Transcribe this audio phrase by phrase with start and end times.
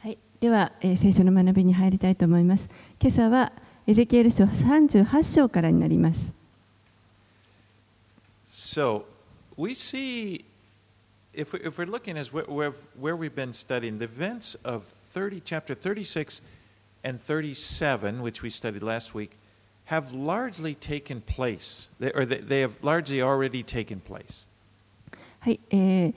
[0.00, 2.68] はい、では、えー聖書の学びに入りたいと思います。
[3.00, 3.50] 今朝は
[3.84, 6.20] エゼキエル書38章からになります。
[8.52, 9.06] So
[9.56, 10.44] we see,
[11.34, 14.84] if, we, if we're looking as where, where, where we've been studying, the events of
[15.12, 16.42] 30, chapter 36
[17.02, 19.32] and 37, which we studied last week,
[19.86, 24.46] have largely taken place, they, or they, they have largely already taken place.
[25.40, 26.14] はい、えー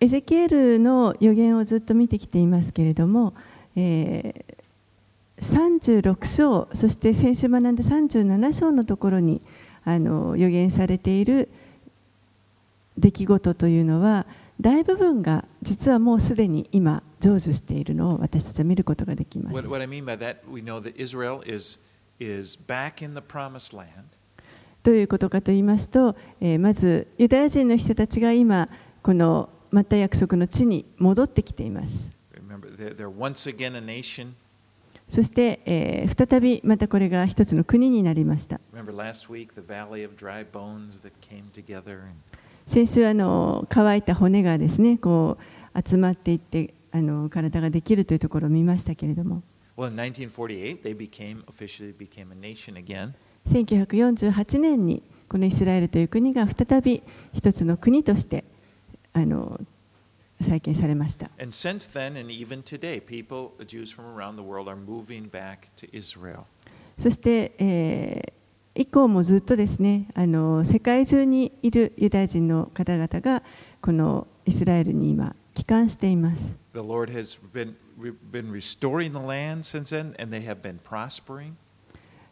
[0.00, 3.34] エゼキエルの予言をずっと見てきていますけれども、
[3.76, 4.60] えー
[5.40, 9.40] 36章、そして先週学んだ37章のところに
[9.84, 11.48] あの予言されている
[12.98, 14.26] 出来事というのは、
[14.60, 19.54] 大部分が実はもうすでに今、成就しているのを私たちは見ることができます。
[19.54, 21.78] What, what I mean by that, we know that Israel is,
[22.18, 23.88] is back in the promised land.
[24.82, 28.68] どういうことかと言いますと、えーまずユダヤ人の人たちが今
[29.02, 32.10] このまた約束の地に戻ってきています。
[35.08, 38.60] そして、え、再びまたこれが一つの国になりました。
[42.66, 45.38] 先週あの、乾いた骨がですね、こ
[45.74, 49.42] う集まっていってあの、体ができるというところを見ましたけれども。
[53.48, 58.44] 1948年にこのイスラエルという国が再び一つの国として
[59.12, 59.60] あの
[60.40, 61.30] 再建されました。
[66.98, 73.42] そして、えー、以降もずっとですねあの世界中にいるユダヤ人の方々が
[73.80, 76.54] このイスラエルに今帰還しています。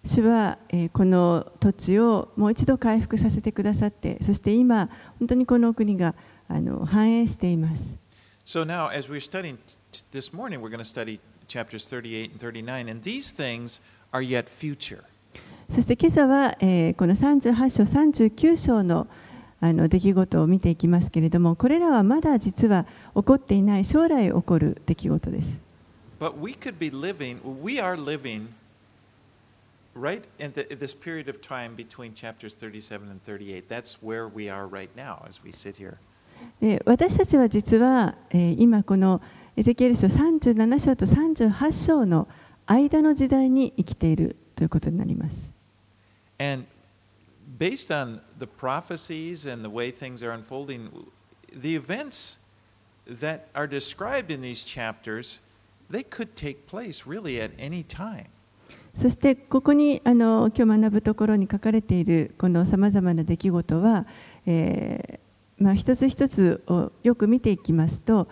[0.05, 6.15] 主は、えー、この土地をもう一度回復させてくださって、そして今、本当にこの国が
[6.49, 7.83] あの繁栄しています
[8.45, 9.59] So now, as we're studying
[10.11, 14.49] this morning, we're going to study chapters 38 and 39, and these things are yet
[14.49, 15.05] future.
[15.69, 19.07] そして今朝は、えーこの38章39章の
[19.61, 25.59] あの出来事を見ていきますけれどもこれらはまだ実は起こっていない将来起こる出来事です
[26.21, 28.49] But we could be living, we are living
[29.95, 33.69] right in, the, this period of time between chapters 37 and 38.
[33.69, 35.99] That's where we are right now as we sit here.
[36.85, 39.21] 私たちは実は今この
[39.57, 42.29] エゼキエル書37章と38章の
[42.67, 45.51] 間の時代に生きているということになります。
[58.95, 64.07] そしてここにあの今日学ぶところに書かれているこのさまざまな出来事は、
[64.45, 65.21] え、
[65.59, 68.29] まあ、一つ一つをよく見ていきますと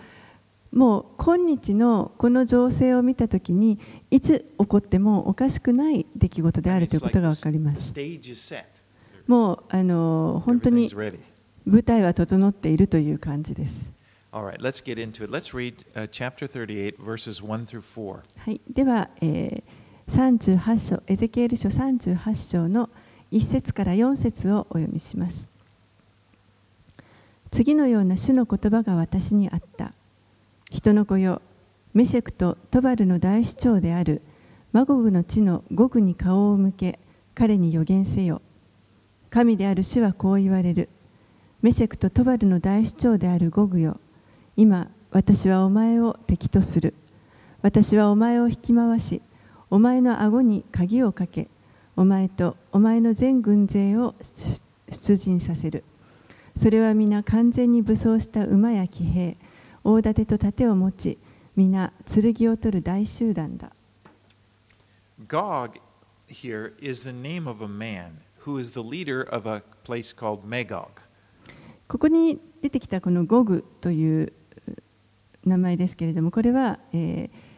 [0.71, 3.79] もう今日のこの情勢を見たときに
[4.11, 7.93] いつ起こってもおかしくない出来事であるということが分かります。
[9.27, 10.89] もうあの本当に.
[11.67, 13.91] 舞台は整っているという感じです。
[14.31, 15.31] All right, let's get into it.
[15.31, 18.19] Let's read uh, chapter 38, verses 1 through 4.
[18.37, 22.89] はい、では、えー、38章、エゼキエル書38章の
[23.31, 25.45] 1節から4節をお読みします。
[27.51, 29.93] 次のような主の言葉が私にあった。
[30.69, 31.41] 人の子よ、
[31.93, 34.21] メシェクとトバルの大首長である
[34.73, 36.99] マゴグの地のゴグに顔を向け、
[37.33, 38.41] 彼に予言せよ。
[39.29, 40.89] 神である主はこう言われる。
[41.61, 43.99] メシェクとトバルの大首長であるゴグよ。
[44.55, 46.93] 今、私はお前を敵とする。
[47.61, 49.21] 私はお前を引き回し、
[49.69, 51.47] お前の顎に鍵をかけ、
[51.95, 54.13] お前とお前の全軍勢を
[54.89, 55.83] 出陣させる。
[56.57, 59.37] それは皆完全に武装した馬や騎兵、
[59.83, 61.17] 大盾と盾を持ち、
[61.55, 63.71] 皆剣を取る大集団だ。
[65.27, 65.79] Gog
[66.27, 70.41] here is the name of a man who is the leader of a place called
[70.47, 70.87] Magog.
[71.87, 74.33] ここに出てきたこのゴグという
[75.45, 77.57] 名前ですけれども、これは、えー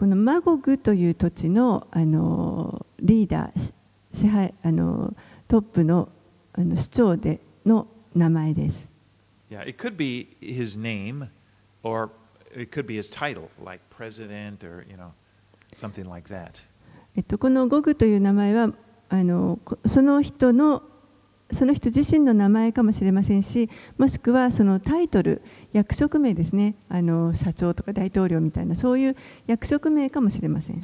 [0.00, 3.74] このマゴグという土地のあのリーダー、し
[4.14, 5.14] 支配あの
[5.46, 6.08] トップの
[6.54, 8.88] あの首長での名前です。
[17.16, 18.72] えっと、このゴグという名前は
[19.08, 20.82] あのその人の
[21.52, 23.68] その人自身の名前かもしれませんし
[23.98, 25.42] もしくはそのタイトル
[25.72, 29.16] 役職名ですねあの社長とか大統領みたいなそういう
[29.48, 30.80] 役職名かもしれません。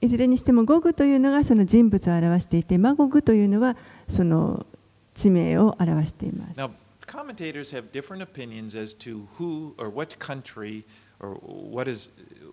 [0.00, 3.76] いずれにしてもゴグというのがその人物を表していてマゴグというのは
[4.08, 4.66] その
[5.14, 6.70] 地名を表しています Now,
[7.06, 10.84] commentators have different opinions as to who or what country
[11.20, 11.38] or
[11.72, 12.10] what is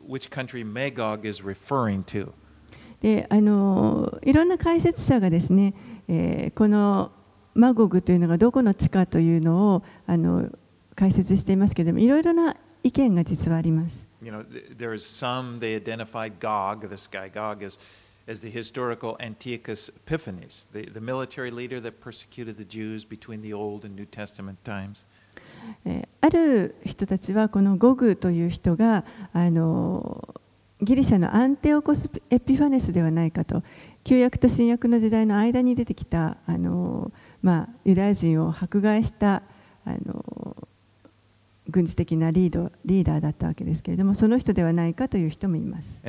[0.07, 2.31] which country Magog is referring to.
[3.01, 5.73] であのいろんな解説者がですね、
[6.07, 7.11] えーこの
[7.55, 10.49] マゴグというのがどこの地かというのをあの
[10.95, 14.05] 解説していますけれどもいろいろな意見が実はあります。
[14.22, 17.78] You know, th- there is some they identified Gog, this guy Gog, as
[18.26, 23.54] as the historical Antiochus Epiphanes, the, the military leader that persecuted the Jews between the
[23.54, 25.06] Old and New Testament times.
[25.84, 30.34] えーある人たちはこのゴグという人があの
[30.82, 33.62] ギリシャのアンテオコス・エピファネスではないかと
[34.04, 37.10] 旧約と新約の時代の間に出てきたあの、
[37.40, 39.42] まあ、ユダヤ人を迫害した
[39.84, 40.56] あの
[41.69, 45.99] 軍事的なリー,ドリーダーだったわけですけれども、その人ではないかという人もいます。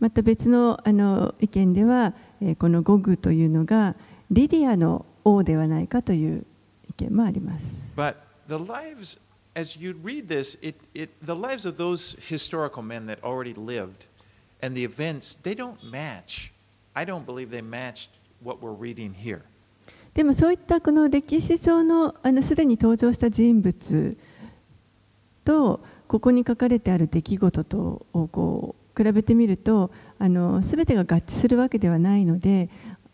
[0.00, 2.14] また別の,あの意見では、
[2.58, 3.94] このゴグというのが
[4.30, 6.46] リディアの王ではないかという
[6.88, 7.64] 意見もあります。
[18.42, 19.42] What we're reading here.
[20.14, 24.16] でもそういったこの歴史上のすでに登場した人物
[25.44, 32.68] とここに書かれてある出来事とをこう比べてみるとあの全てが合致するわけではないので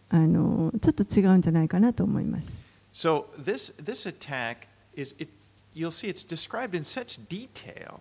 [0.09, 2.51] あのちょっと違うんじゃないかなと思います。
[2.97, 5.29] So this, this attack is, it,
[5.75, 8.01] you'll see it's described in such detail.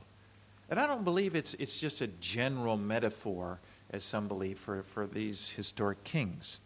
[0.70, 3.60] And I don't believe it's, it's just a general metaphor,
[3.92, 6.62] as some believe, for, for these historic kings.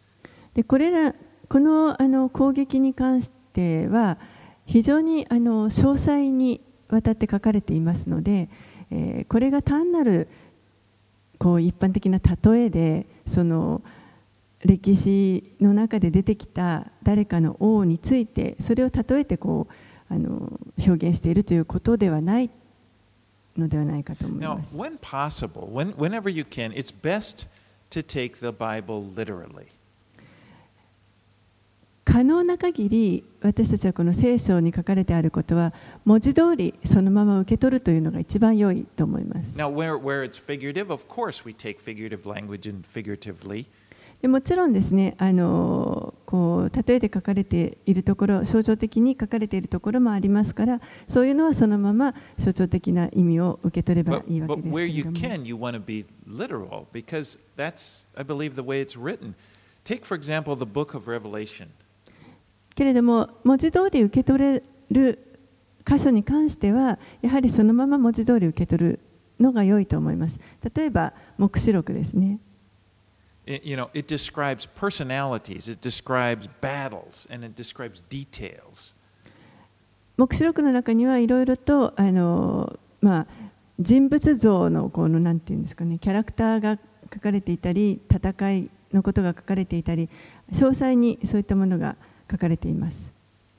[0.60, 1.14] でこれら
[1.48, 4.18] このあの攻撃に関しては
[4.66, 6.60] 非常にあの詳細に
[6.90, 8.50] わたって書かれていますので、
[8.90, 10.28] えーこれが単なる
[11.38, 13.80] こう一般的な例えでその
[14.62, 22.50] 歴史の中で出てきた誰かの王についてそれを例えてこうあの表現しているということではない
[23.56, 27.46] のではないかと思います Now, when possible, when, whenever you can, it's best
[27.90, 29.79] to take the Bible literally.
[32.04, 35.72] 可能な限り私たちはこの聖書に書かれてあることは
[36.04, 39.56] 文字通りそのまま受け取るというのが一番良いと思います。
[39.56, 43.66] Now, where, where it's figurative, of course we take figurative language and figuratively.
[44.22, 56.84] でもちろんですねあのこう例えで書かれているところ象徴的に書かれているところもありますからそういうのはそのまま象徴的な意味を受け取れば But, いいわけ but です where け you れども can, you want to be literal
[56.92, 59.34] because that's, I believe, the way it's written.
[59.84, 61.68] Take, for example, the book of Revelation.
[62.80, 65.18] けれども文字通り受け取れる
[65.84, 69.00] 箇所に関してはやはりそのまま文字通り受け取る
[69.38, 70.38] のが良いと思います
[70.74, 72.38] 例えば黙示録ですね
[73.44, 78.94] you know, it describes personalities, it describes battles, and it describes details.
[80.16, 83.26] 黙示録の中にはいろいろとあの、まあ、
[83.78, 86.78] 人物像のこのなんていうんですかねキャラクターが
[87.12, 90.08] 書かれていたり戦いのことが書かれていたり
[90.52, 92.97] 詳細にそういったものが書かれています。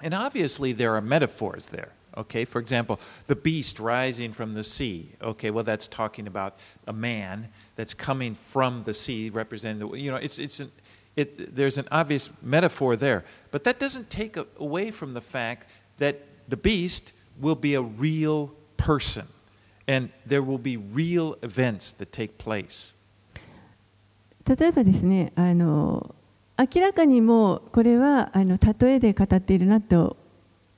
[0.02, 1.88] And obviously, there are metaphors there.
[2.16, 5.10] Okay, for example, the beast rising from the sea.
[5.20, 6.54] Okay, well, that's talking about
[6.87, 9.96] a man that's coming from the sea, representing the.
[9.96, 10.72] You know, it's it's an,
[11.14, 11.54] it.
[11.54, 16.22] There's an obvious metaphor there, but that doesn't take a, away from the fact that
[16.48, 19.26] the beast will be a real person,
[19.86, 22.94] and there will be real events that take place.
[24.46, 26.15] 例えばですねあの
[26.61, 30.18] 明らかにもうこれはあの例えで語っているなと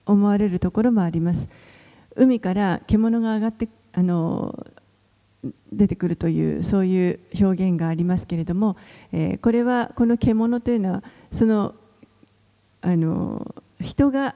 [0.05, 1.47] 思われるところもあります。
[2.15, 4.65] 海から獣が上がってあの
[5.71, 8.77] 出てくるというそういう表現がありますけれども、
[9.11, 11.75] えーこれはこの獣というのはその
[12.81, 14.35] あの人が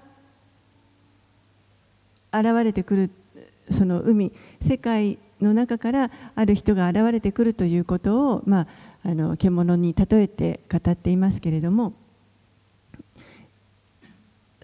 [2.33, 3.11] 現れてくる
[3.71, 8.67] その海世界の中からある人が現れてくるということを、まあ、
[9.07, 11.93] あの獣に例えて語っていますけれども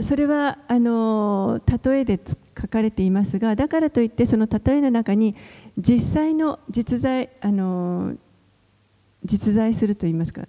[0.02, 2.20] それはあの例えで
[2.60, 5.34] 書かれていますがだからといってその例えの中に
[5.78, 8.18] 実際の実在あの
[9.24, 10.42] 実在するといいますか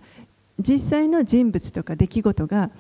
[0.59, 2.73] 実際の人物とか出来事が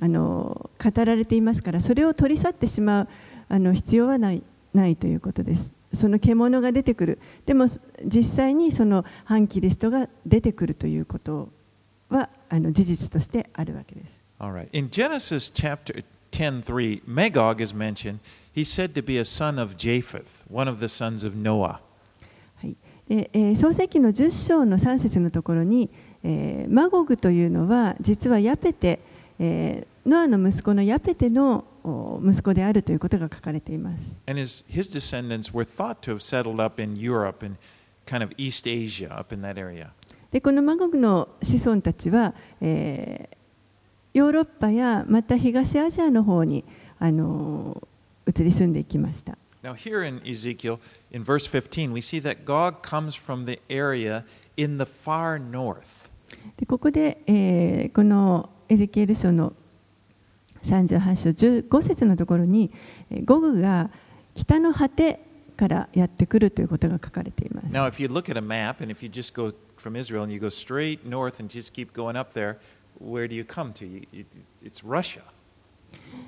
[0.00, 3.08] あの語られていますからそれを取り去ってしまう
[3.48, 5.79] あの必要はないないということです。
[5.92, 7.66] その獣が出てくるでも
[8.04, 11.48] 実際にその反キリストが出てくるということ
[12.08, 14.20] はあの事実としてあるわけです。
[14.40, 14.68] Right.
[14.72, 18.18] In Genesis chapter 10:3, Magog is mentioned.
[18.54, 21.80] He's said to be a son of Japheth, one of the sons of Noah.
[22.56, 22.76] はい
[23.08, 25.90] でえー創世記の10章の3節のところに、
[26.22, 29.00] えーマゴグというのは実はヤペテ、
[29.38, 31.64] えーノアの息子のヤペテの
[32.24, 34.02] 息子であるということが書かれています。
[40.32, 43.28] で、この孫の子孫たちは、え、
[44.14, 46.64] ヨーロッパやまた東アジアの方に、
[46.98, 47.86] あの、
[48.26, 49.36] 移り住んでいきました。
[49.62, 50.78] Now, here in Ezekiel,
[60.64, 62.70] 38章15節のところに、
[63.10, 63.90] えーゴグが
[64.34, 65.20] 北の果て
[65.56, 67.66] からやってくるということが書かれています。
[67.66, 70.40] Now, if you look at a map and if you just go from Israel and you
[70.40, 72.56] go straight north and just keep going up there,
[73.02, 74.06] where do you come to?
[74.62, 75.22] It's Russia.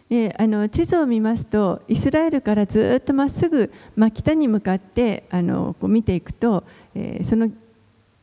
[0.08, 7.48] であの地図を見ますとイスラエルからずっとまっすぐ、まあ、北に向かってあのこう見ていくと、えーその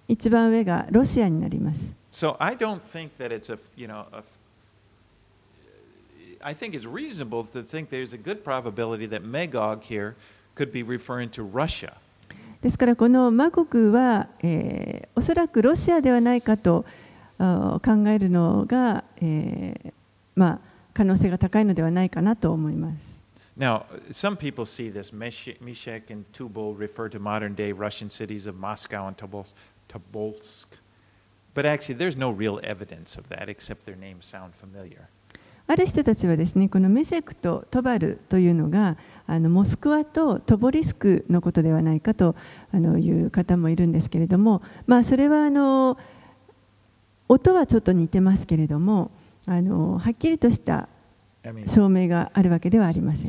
[0.09, 1.93] 一番上がロシアになります。
[2.11, 4.23] So I don't think that it's a, you know, a,
[6.41, 10.15] I think it's reasonable to think there's a good probability that Magog here
[10.55, 11.93] could be referring to Russia.
[12.61, 16.85] ですからこのマゴグは、えー、おそらくロシアではないかと
[17.37, 19.93] 考えるのが、えー
[20.35, 20.59] まあ、
[20.93, 23.19] 可能性が高いのではないかなと思います。
[23.57, 29.07] Now, some people see this Meshach and Tubal refer to modern day Russian cities of Moscow
[29.07, 30.67] and Tobolsk,
[31.53, 35.09] but actually, there's no real evidence of that except their names sound familiar.
[35.69, 38.97] ある人たちはですねこのメセクとトバルというのが
[39.27, 42.35] あのモスクワとトボリスクのことではないかと
[42.73, 45.99] いう方もいるんですけれども、まあ、それはあの
[47.27, 49.11] 音はちょっと似てますけれども
[49.45, 50.89] あのはっきりとした
[51.67, 53.27] 証明があるわけではありません。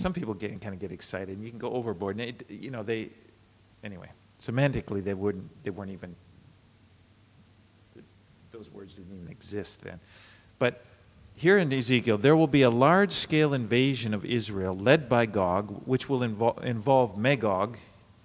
[11.40, 15.82] Here in Ezekiel, there will be a large scale invasion of Israel led by Gog,
[15.86, 17.78] which will invol- involve Magog,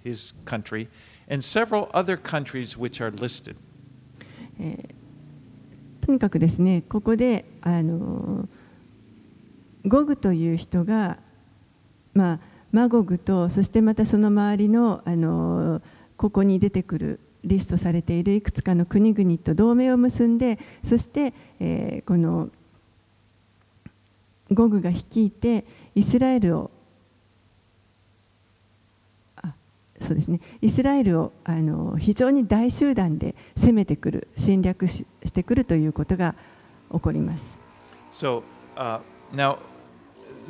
[0.04, 0.90] his country,
[1.30, 3.56] and several other countries which are listed.
[4.60, 4.96] え
[6.02, 8.48] とにかくですねここであの
[9.86, 11.18] ゴグという人が、
[12.14, 12.40] まあ、
[12.72, 15.82] マゴグとそしてまたその周りのあの
[16.16, 22.50] ここに出てくるリストされているいくつかの国々と同盟を結んでそして、えーこの
[24.52, 26.72] ゴグが率いてイスラエルを
[29.38, 29.54] あ
[30.00, 36.36] そうですね、イスラエルをあの非常に大集団で攻めてくる、侵略ししてくるということが
[36.92, 37.44] 起こります。
[38.12, 38.44] So
[38.76, 39.00] uh,
[39.34, 39.58] now,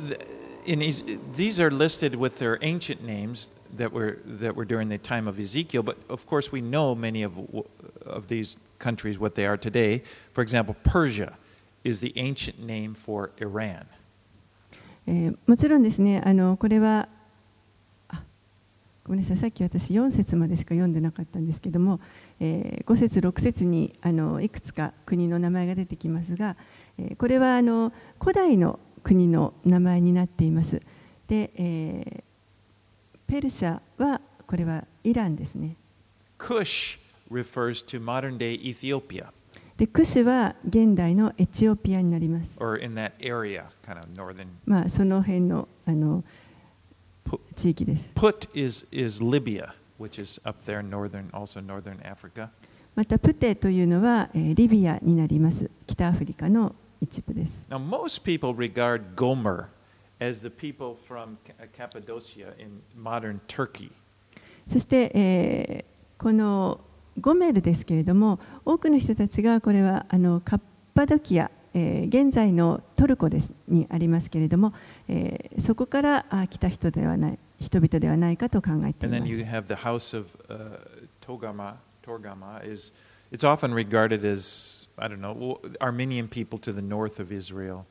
[0.06, 0.18] th-
[0.66, 4.98] in Ez- these are listed with their ancient names that were that were during the
[4.98, 5.82] time of Ezekiel.
[5.82, 7.32] But of course, we know many of
[8.04, 10.02] of these countries what they are today.
[10.32, 11.32] For example, Persia
[11.86, 13.86] is the ancient name for Iran.
[15.06, 17.08] えーもちろんですね、あのこれは
[18.08, 18.22] あ
[19.04, 22.00] ごめんなさい、さっき私4節までしか読んでなかったんですけども、
[22.40, 26.56] え5節6節にあのいくつか国の名前が出てきますが、
[26.98, 30.82] えーこれはあの古代の国の名前になっています。
[31.28, 32.22] で、えー
[33.28, 35.76] ペルシャはこれはイランですね。
[36.38, 36.98] Cush
[37.30, 39.32] refers to modern day Ethiopia
[39.76, 42.58] で、クシュは現代のエチオピアになります。
[42.58, 44.46] area, kind of.
[44.64, 46.24] まあ、その辺のあの
[47.54, 48.10] 地域です。
[48.14, 52.48] Put is is Libya, which is up there, northern, also northern Africa.
[52.94, 55.70] またプテというのは、えーリビアになります。
[55.86, 57.66] 北アフリカの一部です。
[57.68, 59.66] Now, most people regard Gomer
[60.20, 63.90] as the people from Ca- Cappadocia in modern Turkey.
[64.66, 66.80] そして、えーこの
[67.20, 70.60] ゴメルですけれども、多くの人たちがこれはあのカッ
[70.94, 74.72] パドキア、えー現在のトルコですにありますけれども、
[75.08, 80.78] えーそこからあ来た人ではない人々ではないかと考えています of uh,
[81.20, 81.76] Togama.
[82.06, 82.92] Torgama is
[83.32, 87.84] it's often regarded as I don't know Armenian people to the north of Israel.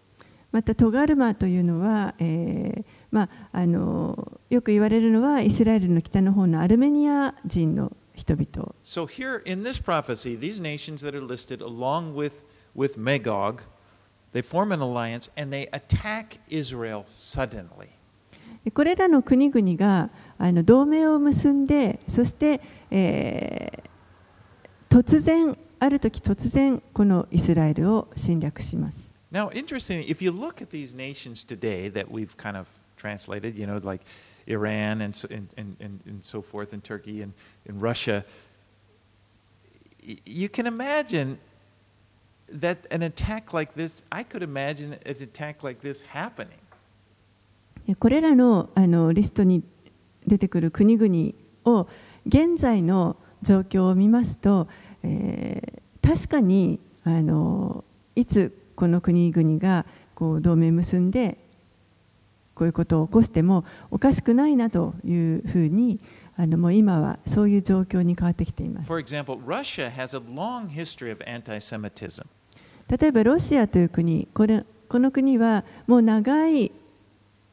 [0.52, 13.63] またトガルマというのは、えーまあ、あのよく言われるのはイスラエルの北の方のアルメニア人の人々 So here in this prophecy, these nations that are listed along with with Magog,
[14.33, 17.89] they form an alliance and they attack Israel suddenly.
[18.75, 23.91] これらの国々があの同盟を結んでそして、えー
[24.91, 28.99] 突然ある時突然このイスラエルを侵略します
[29.33, 32.67] Now, interestingly, if you look at these nations today that we've kind of
[32.97, 34.05] translated, you know, like
[34.48, 37.34] Iran and so, and, and, and, and so forth, and Turkey and,
[37.68, 38.24] and Russia,
[40.26, 41.40] you can imagine
[42.50, 46.60] that an attack like this, I could imagine an attack like this happening.
[48.00, 49.64] これらのあのリストに
[50.26, 51.34] 出てくる国々
[51.66, 51.88] を
[52.26, 54.68] 現在の状況を見ますと、
[55.04, 57.84] えー、確かにあの
[58.16, 59.86] いつこの国々が
[60.16, 61.38] こう同盟結んで
[62.56, 66.00] こういうことを起こしてもおかしくないなというふうに
[66.38, 68.88] あのもう今はそういう状況に変わってきています。
[68.88, 72.26] For example, Russia has a long history of anti-Semitism.
[72.88, 76.72] 例えばロシアという国これこの国はもう長い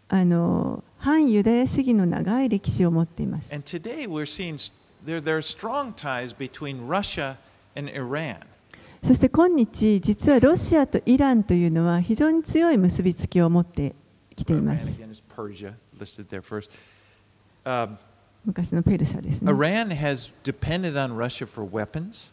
[0.08, 3.52] あの反ユダヤ主義の長い歴史を持っています。
[3.52, 4.56] And today we're seeing
[5.04, 7.36] there, there are strong ties between Russia
[7.76, 8.36] and Iran.
[9.04, 13.96] そして今日実はロシアとイランというのは非常に強い結びつきを持って
[14.35, 14.87] きていま Iran す。
[14.89, 16.69] again is Persia, listed there first.
[17.65, 17.97] Um,
[18.45, 19.51] 昔のペルシャですね。
[19.51, 22.31] Iran has depended on Russia for weapons.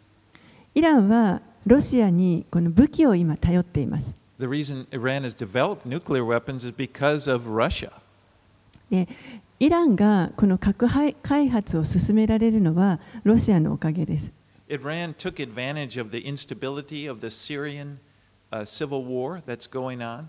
[0.74, 4.14] イランはロシアにこの武器を今頼っています。
[4.38, 7.92] The reason Iran has developed nuclear weapons is because of Russia.
[8.90, 9.08] で
[9.60, 14.32] イランがこの核廃開発を進められるのはロシアのおかげです。
[14.68, 17.98] Iran took advantage of the instability of the Syrian
[18.50, 20.28] uh, civil war that's going on,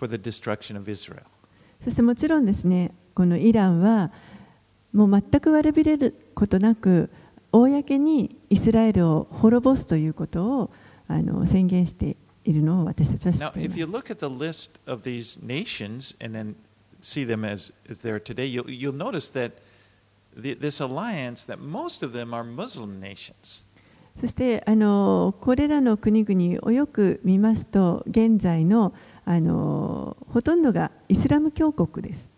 [0.00, 1.24] for the destruction of Israel.
[1.84, 4.10] そしてもちろんですねこのイランは
[4.92, 7.10] もう全く悪びれることなく
[7.52, 10.70] 公にイスラエルを滅ぼすということを
[11.06, 13.86] あの宣言しているのを私たちは知 Now, っていま if す you。
[13.86, 16.54] look at the list of these nations and then
[17.02, 19.52] see them as, as they are today, you'll, you'll notice that
[20.34, 23.64] the, this alliance, that most of them are Muslim nations.
[24.20, 28.92] そしてあのこれらの国々をよく見ますと現在の
[29.30, 32.28] あのほとんどがイスラム教国です。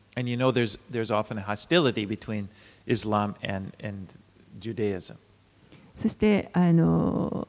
[5.97, 7.49] そしてあの、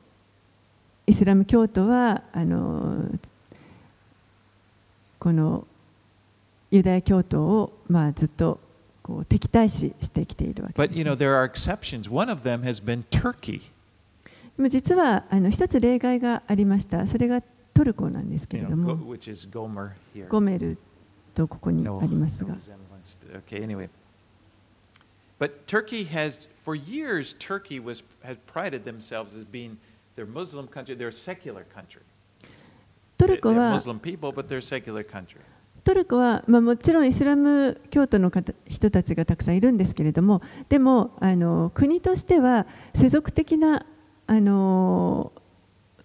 [1.06, 3.04] イスラム教徒はあの
[5.20, 5.68] この
[6.72, 8.62] ユダヤ教徒を、まあ、ずっと
[9.02, 10.96] こう敵対視してきているわけです。
[14.56, 17.08] でも実はあの一つ例外がありました。
[17.08, 17.42] それが
[17.74, 18.96] トルコなんですけれども.
[20.30, 20.78] ゴメル
[21.34, 22.56] とここにありますが.
[25.40, 29.78] But Turkey has, for years, Turkey was had prided themselves as being
[30.16, 30.96] their Muslim country.
[30.96, 32.02] They're a secular country.
[33.18, 35.38] トルコは Muslim people, but they're secular country.
[35.84, 43.86] トルコは、まあ、もちろんイスラム教徒の方人たちがたくさんいるんですけれどもでもあの国としては世俗的な
[44.26, 45.34] あの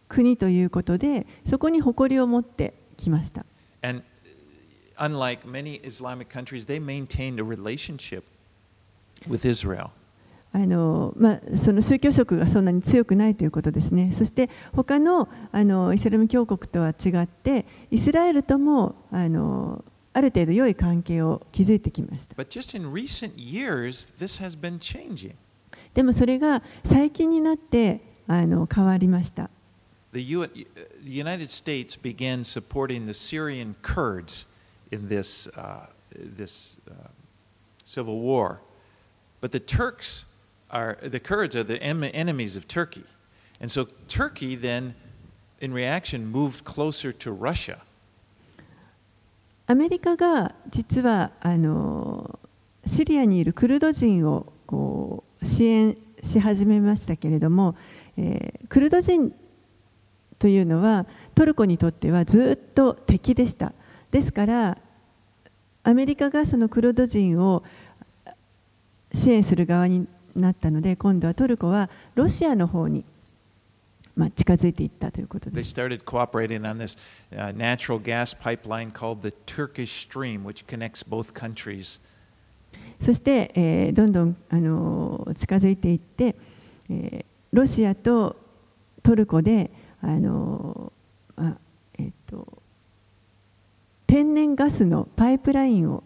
[0.08, 3.44] 国ということでそこに誇りを持ってきました。
[3.82, 4.02] And
[4.98, 8.22] uh, unlike many Islamic countries, they maintained a relationship
[9.28, 9.90] with Israel.
[10.50, 22.34] あのまあ、その宗教色がそんなに強くないということですね、そして他のあのイスラム教国とは違って、イスラエルともあのある程度良い関係を築いてきました。
[22.34, 24.08] Years.
[25.94, 29.50] でもそれが最近になってあの変わりました。
[30.17, 30.47] The, U- uh,
[31.03, 34.45] the United States began supporting the Syrian Kurds
[34.91, 37.07] in this, uh, this uh,
[37.83, 38.59] civil war.
[39.41, 40.25] But the Turks
[40.69, 43.03] are, the Kurds are the em- enemies of Turkey.
[43.59, 44.93] And so Turkey then,
[45.61, 47.81] in reaction, moved closer to Russia.
[49.65, 52.37] アメリカが実はあの
[52.85, 57.75] シリアにいるクルド人をこう支援し始めましたけれども、
[58.17, 59.33] えークルド人
[60.38, 63.72] というのはトルコにとってはずっと敵でした
[64.10, 64.78] ですから
[65.82, 67.62] アメリカがそのクルド人を
[69.12, 73.04] 支援する側になったので今度はトルコはロシアの方に、
[74.14, 75.74] まあ、近づいていったということ They です。
[75.74, 76.98] started cooperating on this
[77.32, 82.00] uh, natural gas pipeline called the Turkish Stream, which connects both countries.
[83.04, 86.36] そして、えーどんどん、あのー近づいていって、
[86.90, 88.36] えーロシアと
[89.02, 90.92] トルコで、あの
[91.36, 91.56] あ
[91.98, 92.62] えーと
[94.06, 96.02] 天然ガスのパイプラインを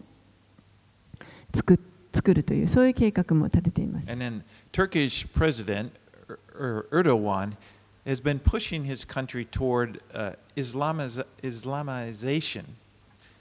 [1.55, 1.79] 作
[2.13, 4.11] 作るというそういう計画も立てています。
[4.11, 5.91] And then Turkish President
[6.91, 7.55] Erdogan,
[8.05, 12.63] has been pushing his country toward uh, Islamiz- Islamization,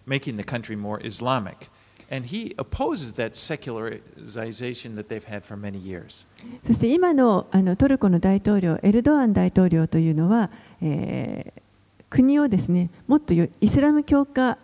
[0.06, 1.68] making the country more Islamic.
[2.12, 6.26] And he opposes that secularization that they've had for many years.
[6.66, 10.50] そして今のあのトルコの大統領、エルドアン大統領というのは、
[10.82, 11.62] えー
[12.10, 14.58] 国をですねもっとよイスラム教化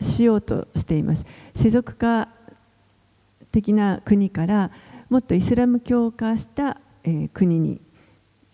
[0.00, 1.24] しようとしています。
[1.56, 2.28] 世俗化
[3.50, 4.70] 的な国から
[5.10, 7.80] もっとイスラム教化した、えー国に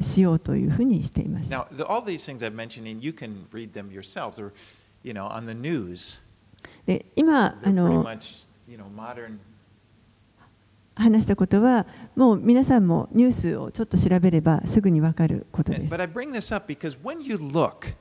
[0.00, 1.50] しようというふうにしています。
[1.50, 4.52] Now, all these things I'm mentioning, you can read them yourselves, or
[5.04, 6.18] you know, on the news.
[6.86, 9.38] で今 They're あ pretty の much, you know, modern
[10.95, 17.93] 話したことはもう皆さんもニュースをちょっと調べればすぐにわかることで And- す But。I bring this up because when you look,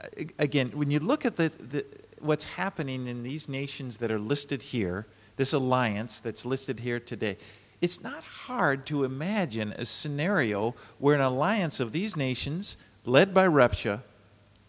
[0.00, 1.84] uh, again, when you look at the, the,
[2.22, 7.36] what's happening in these nations that are listed here, this alliance that's listed here today,
[7.82, 13.46] it's not hard to imagine a scenario where an alliance of these nations, led by
[13.46, 14.02] Russia,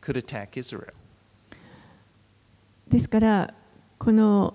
[0.02, 0.94] could attack Israel.
[2.89, 3.55] ですから
[3.99, 4.55] この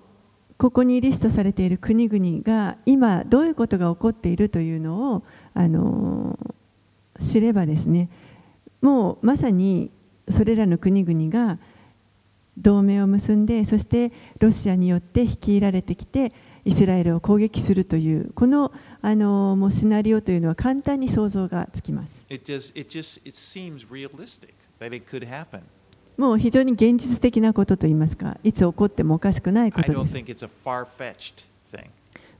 [0.56, 6.38] ここにリストされている国々が今どういうことが起こっているというのをあの
[7.20, 8.08] 知ればですね
[8.80, 9.90] もうまさに
[10.30, 11.58] それらの国々が
[12.56, 16.32] 同盟を結んでそしてロシアによって率いられてきて
[16.64, 22.12] イスラエルを攻撃するというこのあのもうシナリオというのは簡単に想像がつきます。
[22.30, 23.36] It just, it just, it
[26.21, 26.21] seems realistic that it could happen.
[26.21, 30.15] もう非常に現実的なことといいますかいつ起こってもおかしくないこ I と don't です。
[30.15, 31.87] think it's a far-fetched thing.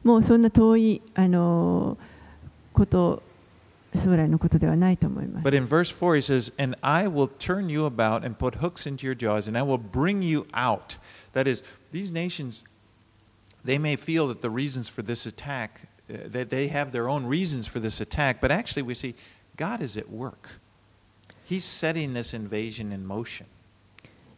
[0.03, 1.97] もうそんな遠い、あの
[2.73, 3.21] こと
[3.95, 5.47] 将来のことではないと思います。
[5.47, 8.85] But in verse 4, he says, And I will turn you about and put hooks
[8.87, 10.97] into your jaws, and I will bring you out.
[11.33, 12.65] That is, these nations,
[13.65, 17.25] they may feel that the reasons for this attack, uh, that they have their own
[17.25, 19.13] reasons for this attack, but actually we see
[19.55, 20.49] God is at work.
[21.43, 23.45] He's setting this invasion in motion.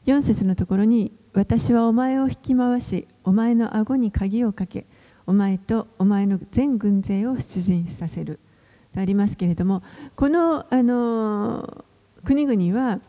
[0.06, 4.86] 4節のところに、私はお前を引き回し、お前の顎に鍵をかけ、
[5.26, 8.38] お前とお前の全軍勢を出陣させる。
[8.94, 9.82] とありますけれども、
[10.16, 11.84] この、あの
[12.24, 13.00] 国々は、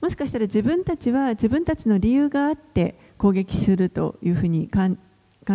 [0.00, 4.96] もしかしたら自分たちは自分たちの理由があって攻撃するというふうに考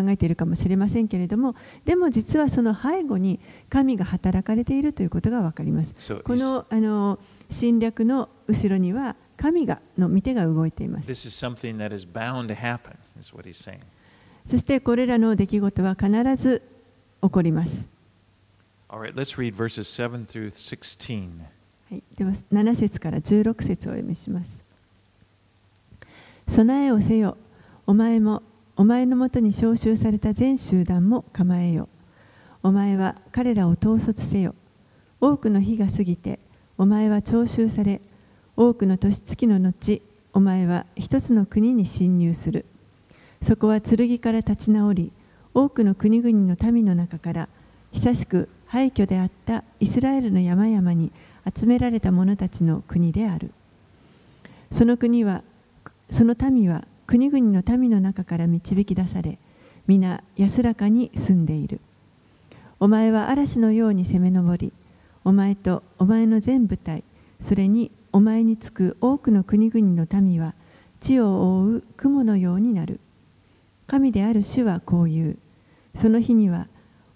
[0.07, 5.93] えているかもしれませんけれども、でも実はその背後に神が働かれているということが分かります。
[6.23, 11.07] このあの侵略の後ろには神がの御手が動いています。
[11.07, 13.79] this is something that is bound to happen, is what he's saying.
[14.49, 16.61] そしてこれらの出来事は必ず
[17.21, 17.85] 起こります。
[18.89, 21.29] Right, let's read verses 7 through 16.
[21.89, 24.63] はい、では7節から16節をお読みします。
[26.49, 27.37] 備えをせよ、
[27.87, 28.43] お前も
[28.77, 31.87] お前のもとに召集された全集団も構えよ。
[32.61, 34.53] お前は彼らを統率せよ。
[35.21, 36.39] 多くの日が過ぎて、
[36.77, 38.01] お前は徴収され、
[38.57, 40.01] 多くの年月の後、
[40.33, 42.65] お前は一つの国に侵入する。
[43.41, 45.11] そこは剣から立ち直り、
[45.53, 47.49] 多くの国々の民の中から、
[47.91, 51.11] 久しく廃墟であったイスラエルの山々に
[51.53, 53.51] 集められた者たちの国である。
[54.71, 55.43] その国は、
[56.09, 59.37] その民は国々の民の中から導き出され、
[59.85, 61.81] 皆安らかに住んでいる。
[62.79, 64.73] お前は嵐のように攻め上り、
[65.23, 67.03] お前とお前の全部隊、
[67.41, 70.53] それにお前につく多くの国々の民は
[71.01, 73.01] 地を覆う雲のようになる。
[73.87, 75.37] 神である主はこう言う。
[75.97, 76.69] その日には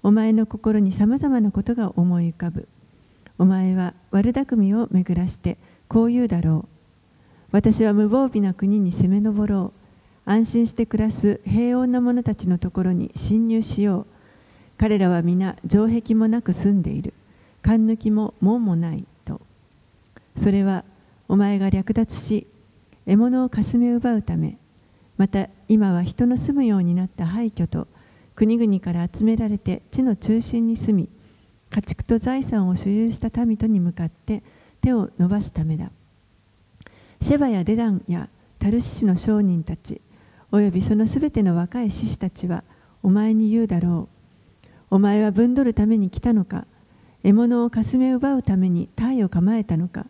[0.04, 2.68] お前の心にさまざまなことが思い浮かぶ。
[3.38, 5.58] お前は悪巧みを巡らして
[5.88, 6.70] こう言うだろう。
[7.54, 9.72] 私は無防備な国に攻め上ろ
[10.28, 10.30] う。
[10.30, 14.06] 安心して暮らす平穏な者たちのところに侵入しよう。
[14.78, 17.14] 彼らは皆城壁もなく住んでいる。
[17.62, 19.06] 勘抜きも門もない。
[20.40, 20.86] それは
[21.28, 22.48] お前が略奪し、
[23.06, 24.58] 獲物をかすめ奪うため、
[25.18, 27.88] また今は人の住むようになった廃墟と
[28.36, 31.10] 国々から集められて地の中心に住み、
[31.70, 34.42] 家畜と財産を所有した民とに向かって
[34.82, 35.92] 手を伸ばすためだ。
[37.22, 40.00] シェバやデダンやタルシシの商人たち、
[40.52, 42.64] およびそのすべての若い獅子たちは
[43.04, 44.08] お前に言うだろ
[44.64, 44.68] う。
[44.92, 46.66] お前は分取るために来たのか、
[47.24, 50.06] 獲物をかすめ奪うために体を構えたのか、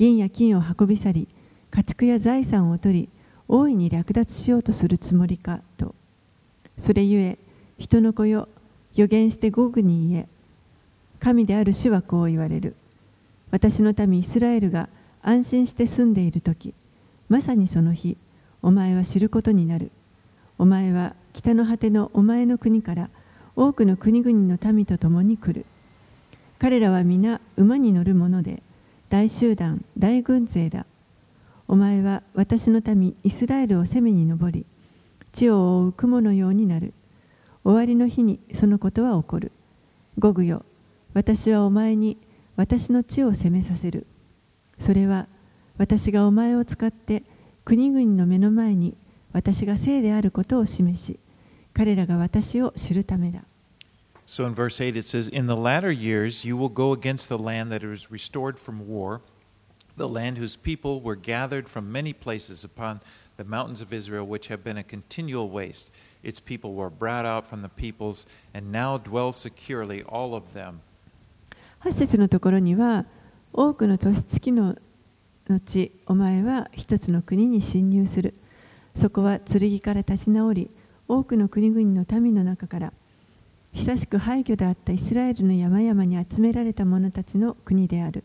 [0.00, 1.28] 銀や金を運び去り、
[1.70, 3.08] 家畜や財産を取り、
[3.48, 5.94] 大いに略奪しようとするつもりかと。
[6.78, 7.38] それゆえ、
[7.76, 8.48] 人の子よ、
[8.94, 10.28] 予言してゴグに言え、
[11.18, 12.76] 神である主はこう言われる。
[13.50, 14.88] 私の民イスラエルが
[15.20, 16.72] 安心して住んでいるとき、
[17.28, 18.16] まさにその日、
[18.62, 19.90] お前は知ることになる。
[20.56, 23.10] お前は北の果てのお前の国から
[23.54, 25.66] 多くの国々の民と共に来る。
[26.58, 28.62] 彼らは皆馬に乗るもので、
[29.10, 30.86] 大集団大軍勢だ。
[31.66, 34.66] お前は私の民イスラエルを攻めに上り
[35.32, 36.94] 地を覆う雲のようになる。
[37.64, 39.50] 終わりの日にそのことは起こる。
[40.16, 40.64] ゴグよ
[41.12, 42.18] 私はお前に
[42.54, 44.06] 私の地を攻めさせる。
[44.78, 45.26] それは
[45.76, 47.24] 私がお前を使って
[47.64, 48.94] 国々の目の前に
[49.32, 51.18] 私が聖であることを示し
[51.74, 53.42] 彼らが私を知るためだ。
[54.29, 57.71] So in verse 8 it says, In the latter years you will go against the land
[57.71, 59.21] that is restored from war,
[59.97, 63.01] the land whose people were gathered from many places upon
[63.37, 65.91] the mountains of Israel, which have been a continual waste.
[66.23, 70.81] Its people were brought out from the peoples and now dwell securely, all of them.
[71.81, 73.05] 8節のところには
[73.53, 74.75] 多くの年月の
[75.47, 78.33] 後お前は一つの国に侵入する
[78.95, 80.71] そこは剣から立ち直り
[81.07, 82.93] 多くの国々の民の中から
[83.72, 88.24] 久しく廃墟であったイスラエルの山々に集められた者たちの国である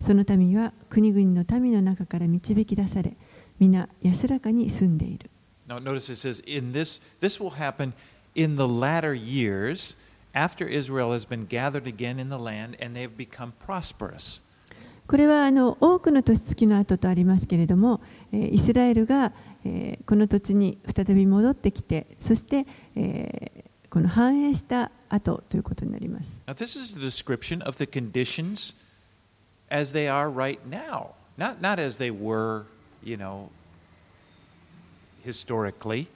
[0.00, 3.16] その民は国々の民の中から導き出され
[3.58, 5.30] 皆安らかに住んでいる
[5.66, 7.94] Now notice it says, in this, this will happen
[8.34, 9.96] in the latter years
[10.34, 14.42] after Israel has been gathered again in the land and they have become prosperous.
[15.06, 18.00] これはあの多くの年月の後とありますけれども、
[18.32, 19.32] えーイスラエルが、
[19.64, 23.63] えーこの土地に再び戻ってきてそして、えー
[23.94, 26.42] この繁栄した後ということになります。
[26.48, 28.74] Now, this is a description of the conditions
[29.70, 32.64] as they are right now, not, not as they were,
[33.04, 33.50] you know,
[35.24, 36.08] historically,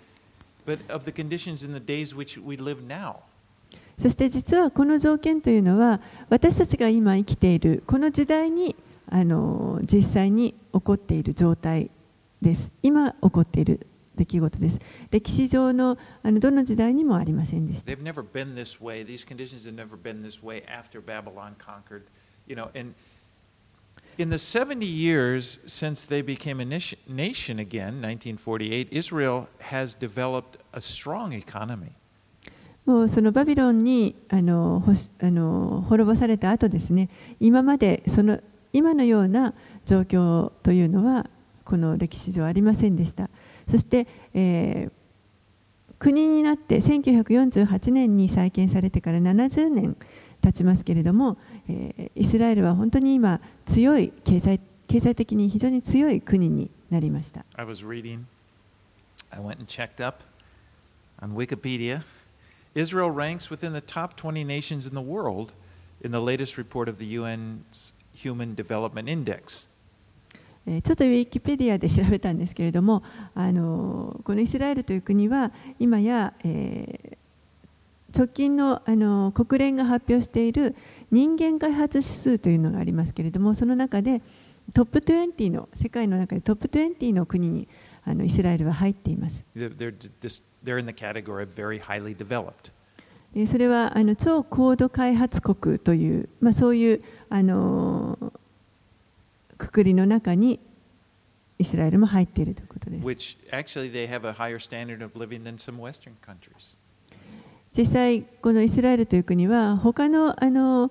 [0.66, 3.18] but of the conditions in the days which we live now.
[3.96, 8.74] そして実はこの条件というのは私たちが今生きているこの時代に
[9.08, 11.92] あの実際に起こっている状態
[12.42, 12.72] です。
[12.82, 13.86] 今起こっている
[14.18, 14.78] 出来事です。
[15.10, 17.90] 歴史上のあのどの時代にもありませんでした。
[17.90, 19.04] They've never been this way.
[19.06, 22.02] These conditions have never been this way after Babylon conquered.
[22.46, 22.94] You know, and
[24.18, 30.80] in the 70 years since they became a nation again, 1948, Israel has developed a
[30.80, 31.92] strong economy.
[32.84, 38.40] もうそのバビロンにあのほしあの滅ぼされた後ですね、今までその
[38.72, 39.54] 今のような
[39.84, 41.26] 状況というのは
[41.64, 43.28] この歴史上ありませんでした。
[43.68, 44.92] そして、えー
[45.98, 49.96] 国になって1948年に再建されてから70年
[50.40, 57.44] 経ちますけれども、えーイスラエルは本当に今強い経済経済的に非常に強い国になりました。
[57.56, 58.24] I was reading,
[59.30, 60.24] I went and checked up
[61.20, 62.02] on Wikipedia.
[62.74, 65.52] Israel ranks within the top 20 nations in the world
[66.02, 69.67] in the latest report of the UN's Human Development Index.
[70.68, 73.02] えーちょっとウィキペディアで調べたんですけれども、
[73.34, 77.18] あのこのイスラエルという国は今や、えー
[78.16, 80.74] 直近のあの国連が発表している
[81.10, 84.22] 人間開発指数というのがありますけれどもその中で
[84.72, 87.68] トップ20の世界の中でトップ20の国に
[88.04, 89.44] あのイスラエルは入っています。
[93.46, 98.32] それはあの超高度開発国という、まあ、そういうあの
[99.70, 100.60] くくの中に
[101.58, 103.04] イスラエルも入っているということです。
[107.76, 110.90] 実際、このイスラエルという国は他の,あの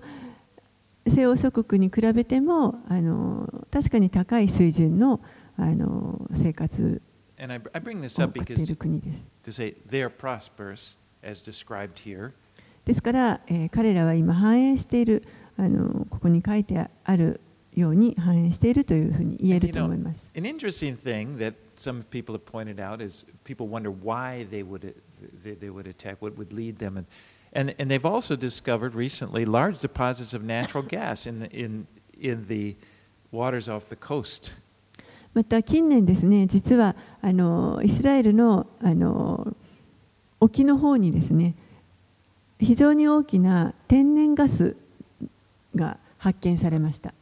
[1.06, 5.20] 西欧諸国に比べてもあの確かに高い水準の,
[5.56, 7.02] あの生活
[7.38, 7.42] を
[8.26, 9.24] 送ている国です。
[12.84, 15.24] ですから、え、彼らは今繁栄している
[15.56, 17.40] あのここに書いてある
[17.78, 20.26] ように繁栄しているというふうに言えると思います。
[20.34, 24.94] an interesting thing that some people have pointed out is people wonder why they would
[25.42, 27.06] they, they would attack, what would lead them, and,
[27.52, 31.86] and and they've also discovered recently large deposits of natural gas in the in
[32.20, 32.76] in the
[33.30, 34.56] waters off the coast.
[35.34, 39.54] また近年ですね実はあのイスラエルのあの
[40.40, 41.54] 沖の方にですね
[42.58, 44.76] 非常に大きな天然ガス
[45.74, 47.14] が発見されました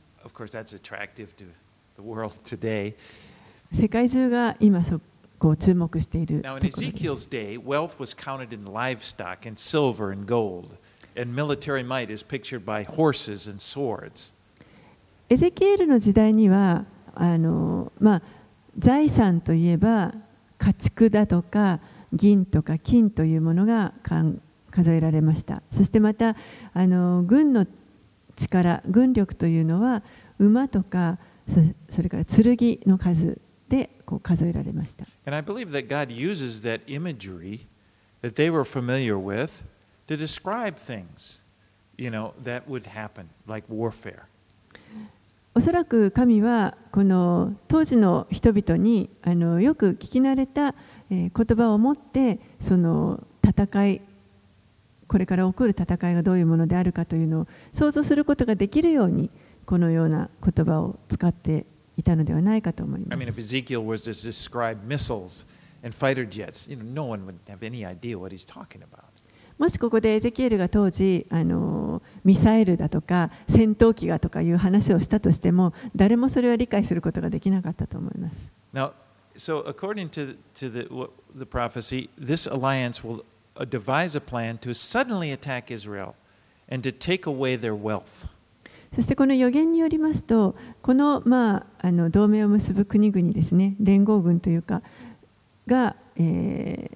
[3.73, 5.01] 世界中が今そ
[5.39, 6.43] こ注目している。
[15.31, 18.23] エゼキエルの時代にはあの、まあ、
[18.77, 20.13] 財産といえば
[20.59, 21.81] 家畜だとか
[22.13, 23.95] 銀とか金というものが
[24.71, 25.63] 数えられました。
[25.73, 26.37] そしてまた
[26.75, 27.67] あの軍の
[28.37, 30.03] 力軍力というのは
[30.39, 31.19] 馬とか
[31.91, 35.05] そ,れから剣の数でこう数えられました。
[35.05, 35.11] To
[45.55, 50.75] おそらく神はこの当時の人々にあのよく聞き慣れた
[51.09, 54.03] 言葉を持ってその戦い
[55.07, 59.31] これから起こる戦いがどういうものであるかというのを想像することができるように。
[59.67, 63.65] このような言葉を使っていたのではないかと思い I ま mean, す if。
[63.65, 65.45] Ezekiel was to describe missiles
[65.83, 69.05] and fighter jets, you know, no one would have any idea what he's talking about.
[69.59, 78.51] もしここでエゼキエルが当時あのミサイルだとか戦闘機がとかいう話をしたとしても誰もそれは理解することができなかったと思います。
[78.75, 78.93] Now,
[79.35, 80.87] so according to, to the,
[81.35, 83.25] the prophecy, this alliance will
[83.57, 86.15] uh, devise a plan to suddenly attack Israel
[86.69, 88.29] and to take away their wealth.
[88.97, 94.81] そしてこの予言によりますと、この,、まあ、あの同盟を結ぶ国々ですね、連合軍というか、
[95.67, 96.91] が、え、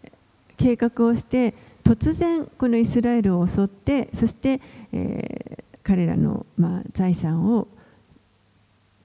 [0.56, 1.52] 計画をして、
[1.84, 7.68] 突然、このイスラエルを襲って、そして、え、彼らの、ま、財産を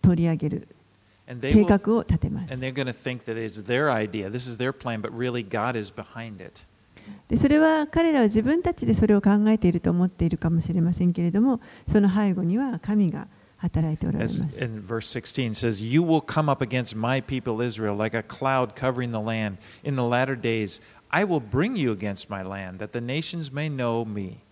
[0.02, 0.68] 取り上げる
[1.42, 2.54] 計画を立てます。
[7.28, 11.60] でそれは彼らは自分たちでそれを考えていると思っているかもしれませんけれども
[11.92, 14.42] その背後には神が働いておられます。
[14.64, 19.12] in verse 16 says, You will come up against my people Israel like a cloud covering
[19.12, 19.58] the land.
[19.84, 23.70] In the latter days, I will bring you against my land, that the nations may
[23.70, 24.44] know me.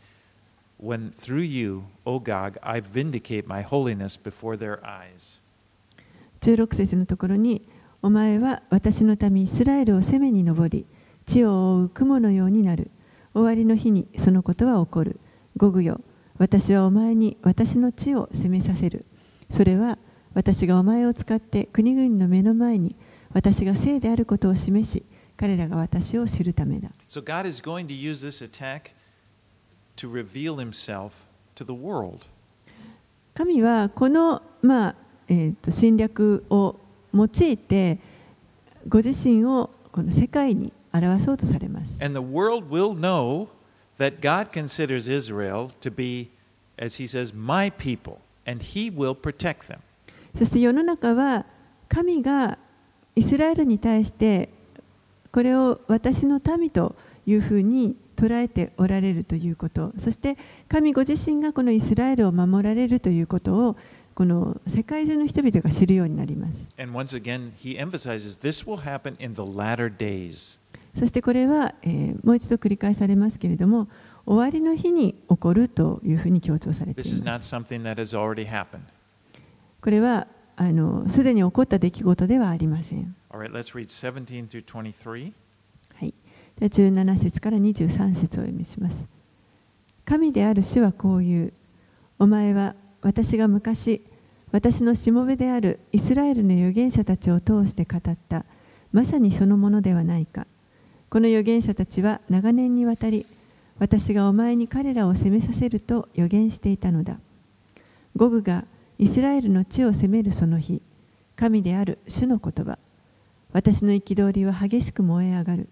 [0.78, 5.42] When through you, O Gog, I vindicate my holiness before their eyes.
[6.42, 7.62] 16節のところに
[8.04, 10.86] 「お前は私の民イスラエルを攻めに上り
[11.26, 12.92] 地を覆う雲のようになる。
[13.34, 15.20] 終わりの日にそのことは起こる。
[15.58, 16.02] ゴグよ。
[16.38, 19.06] 私はお前に私の地を攻めさせる。
[19.50, 19.98] それは
[20.34, 22.96] 私がお前を使って国々の目の前に
[23.34, 25.04] 私が聖であることを示し
[25.38, 26.90] 彼らが私を知るためだ。
[27.08, 28.92] So God is going to use this attack
[29.98, 31.12] to reveal himself
[31.56, 32.20] to the world.
[33.36, 34.96] 神はこの、まあ
[35.28, 36.76] えー、と侵略を
[37.14, 38.00] 用いて
[38.88, 41.92] ご自身をこの世界に表そうとされます。
[42.04, 43.48] And the world will know
[43.98, 46.30] that God considers Israel to be,
[46.78, 49.80] as he says, my people, and he will protect them.
[50.38, 51.46] そして世の中は
[51.88, 52.58] 神が
[53.16, 54.50] イスラエルに対して
[55.32, 63.76] これを私の民というふうに捉えておられるということそして神ご自身がこのイスラエルを守られるということを
[64.16, 70.60] この世界中の人々が知るようになります And once again, he emphasizes this will happen in the latter days.
[70.98, 73.88] そしてこれは、えーもう一度繰り返されますけれども
[74.26, 77.24] 終わりの日に起こるというふうに強調されています.
[79.82, 85.34] これはあのすでに起こった出来事ではありません All right, let's read 17 through 23.
[85.96, 86.14] はい、
[86.60, 89.08] で17節から23節をお読みします。
[90.06, 91.54] 神である主はこう言う。
[92.20, 94.02] お前は私が昔、
[94.52, 98.46] 私のしもべであるイスラエルの預言者たちを通して語った、
[98.92, 100.46] まさにそのものではないか。
[101.14, 103.28] この預言者たちは長年にわたり、
[103.78, 107.20] 私がお前に彼らを攻めさせると預言していたのだ。
[108.16, 108.66] ゴグが
[108.98, 110.82] イスラエルの地を攻めるその日、
[111.36, 112.80] 神である主の言葉。
[113.52, 115.70] 私の憤りは激しく燃え上がる。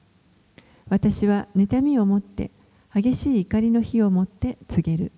[0.90, 2.52] 私は妬みを持って
[2.94, 5.12] 激しい怒りの火を持って告げる。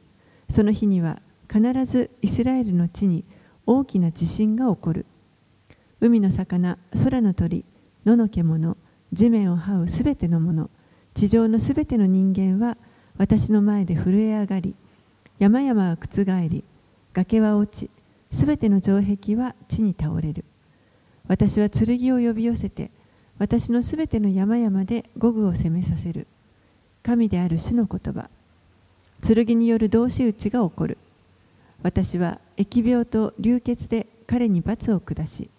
[0.50, 3.26] その日には必ずイスラエルの地に
[3.66, 5.06] 大きな地震が起こる。
[6.00, 7.66] 海の魚、空の鳥、
[8.06, 8.78] 野の獣、
[9.14, 10.70] 地面を這うすべてのもの、
[11.14, 12.78] 地上のすべての人間は
[13.18, 14.76] 私の前で震え上がり、
[15.38, 16.64] 山々は覆り、
[17.14, 17.90] 崖は落ち、
[18.36, 20.44] すべての城壁は地に倒れる。
[21.28, 22.92] 私は剣を呼び寄せて
[23.40, 26.28] 私のすべての山々で五具を攻めさせる。
[27.04, 28.30] 神である主の言葉。
[29.22, 30.98] 剣による同士討ちが起こる。
[31.84, 35.50] 私は疫病と流血で彼に罰を下し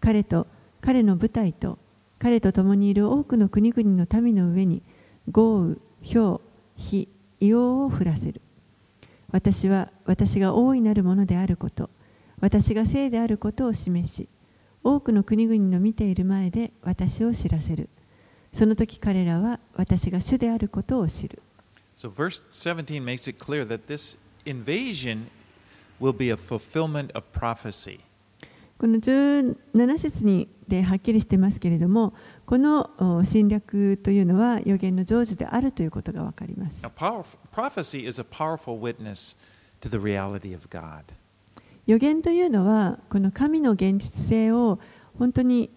[0.00, 0.48] 彼と
[0.80, 1.78] 彼の部隊と
[2.18, 4.82] 彼と共にいる多くの国々の民の上に
[5.30, 6.40] 豪雨、氷、
[6.76, 7.08] 火、
[7.40, 8.40] 硫黄を降らせる
[9.30, 11.90] 私は私が大いなるものであること
[12.40, 14.28] 私が聖であることを示し
[14.82, 17.88] 多くの国々の見ている前で私を知らせる。
[18.52, 21.42] その時彼らは私が主であることを知る。
[21.96, 24.16] So, verse 17 makes it clear that this
[24.46, 25.26] invasion
[26.00, 28.00] will be a fulfillment of prophecy.
[28.78, 30.48] この17節に
[30.84, 32.14] はっきりしてますけれども、
[32.46, 36.80] この侵略というのは予言の成就であるということが分かります。
[41.86, 44.78] 予言というのは、この神の現実性を
[45.18, 45.70] 本当に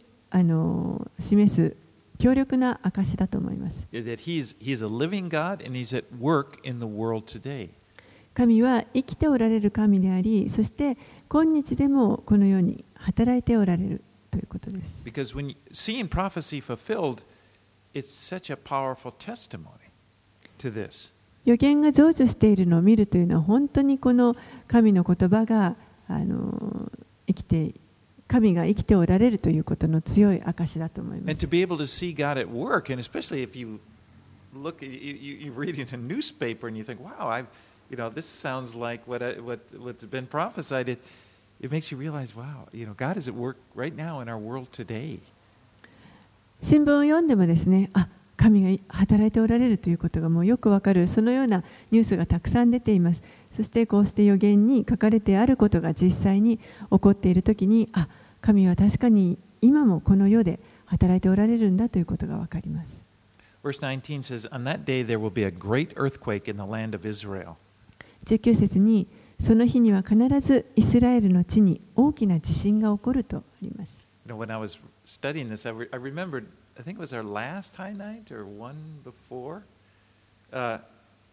[1.20, 1.76] 示す
[2.20, 3.84] 強力な証だと思います。
[8.34, 10.98] 神は生きておられる神であり、そして、
[11.32, 14.02] 今日でもこのように働いておられる
[14.32, 15.02] ということです。
[15.06, 17.24] Because when you, seeing prophecy fulfilled,
[17.94, 19.64] it's such a powerful testimony
[20.58, 21.14] to this.
[21.46, 24.36] 予言が成就しているのを見るというのは本当にこの
[24.68, 25.78] 神の言葉が
[26.10, 26.92] あの
[27.28, 27.74] 生きて
[28.28, 31.32] 神が生きておられるということの強い証だと思います。
[31.32, 33.80] And to be able to see God at work, and especially if you
[34.54, 37.48] look, you, you, you read in a newspaper and you think, wow, I've,
[37.90, 40.90] you know, this sounds like what, I, what, what's been prophesied.
[40.90, 41.00] It,
[41.62, 44.40] It makes you realize, wow, you know, God is at work right now in our
[44.40, 45.20] world today.
[46.64, 53.22] 新聞を読んでもですね、あ神が働いておられるということがもうよくわかる、そのようなニュースがたくさん出ています。
[53.52, 56.64] そしてこうして予言に書かれてあることが実際に起
[57.00, 58.08] こっているときに、あ
[58.42, 62.90] 神は確かに今もこの世で働いておられるんだということがわかります。
[68.26, 69.06] 19節に、
[69.42, 74.00] その日には必ずイスラエルの地に大きな地震が起こるとあります。
[74.28, 76.46] When I was studying this, I, re I remembered,
[76.80, 79.64] I think it was our last high night or one before.
[80.54, 80.78] Uh,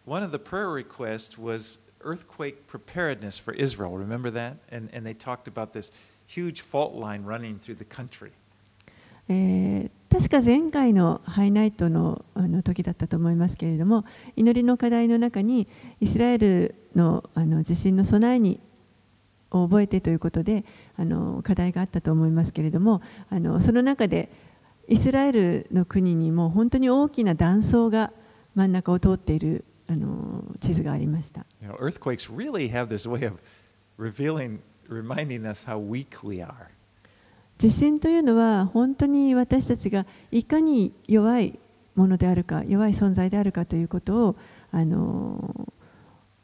[0.05, 3.95] one of the prayer requests was earthquake preparedness for Israel.
[3.95, 4.57] Remember that?
[4.71, 5.91] And, and they talked about this
[6.25, 8.31] huge fault line running through the country.
[9.29, 14.05] えー、確か前回のハイナイトのあの時だったと思いますけれども
[14.35, 15.67] 祈りの課題の中に
[16.01, 18.59] イスラエルのあの地震の備えに
[19.51, 20.65] を覚えてということで
[20.97, 24.31] あの課題があったと思いますけれどもあのその中で
[24.87, 28.11] イスラエルの国にも本当に大きな断層が
[28.55, 31.45] 真ん中を通っているあの地図がありました。
[31.61, 33.39] You know, earthquakes really have this way of
[33.99, 36.69] revealing, reminding us how weak we are.
[37.59, 41.59] 地震というのは本当に私たちがいかに弱い
[41.93, 44.37] ものであるか弱い存在であるかということを
[44.71, 45.53] あの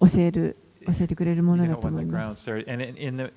[0.02, 2.52] 教える教えてくれるものだと思います。
[2.52, 3.32] In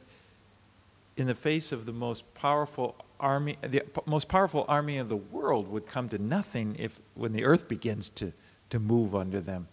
[1.26, 5.86] the face of the most powerful army, the most powerful army of the world would
[5.86, 8.32] come to nothing if when the earth begins to,
[8.70, 9.66] to move under them.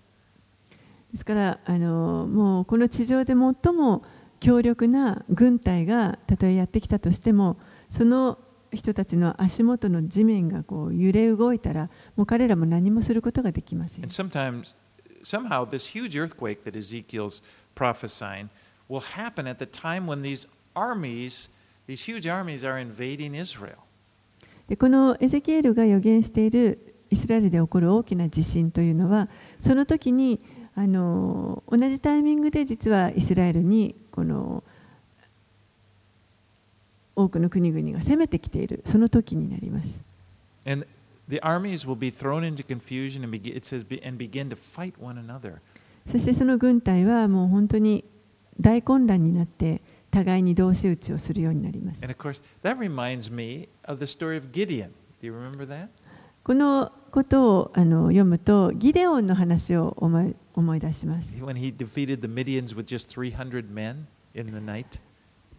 [1.11, 4.03] ですからあのもうこの地上で最も
[4.39, 7.57] 強力な軍隊がたとえやってきたとしても
[7.89, 8.39] その
[8.73, 14.05] 人たちの足元の地面がこう揺れ動いたら、もう彼らも何もすることができません。
[14.05, 14.75] Sometimes,
[15.23, 17.41] somehow, this huge earthquake that Ezekiel's
[17.75, 18.49] prophesying
[18.89, 21.49] will happen at the time when these armies,
[21.87, 23.77] these huge armies are invading Israel.
[24.67, 29.29] でこのエゼキエルが予言しているイスラエルで起こる大きな地震というのは、
[29.59, 30.41] その時に
[30.73, 34.63] あの同じタイミングで実はイスラエルにこの
[37.15, 39.99] 多くの国々が攻めてきている、その時になります。
[46.11, 48.03] そしてその軍隊はもう本当に
[48.59, 52.01] 大混乱になって、互いに同士打ちをするようになります。
[56.43, 61.35] このことをあの読むと、ギデオンの話を思い,出します。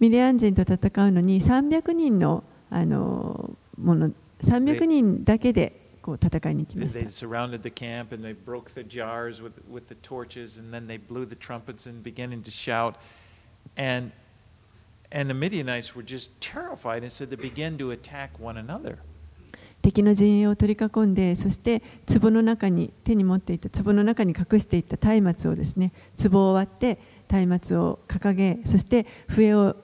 [0.01, 4.11] ミディアン人と戦うのに300人のあのもの
[4.42, 6.99] 300人だけでこう戦いに行きました。
[15.11, 18.99] And the Midianites were just terrified and said they began to attack one another.
[19.82, 21.80] 敵の陣営を取り囲んで、そして
[22.20, 26.99] 壺の中に手に持っていた壺の中に隠していた松明をですね、壺を割って
[27.47, 29.76] 松明を掲げ、そして笛を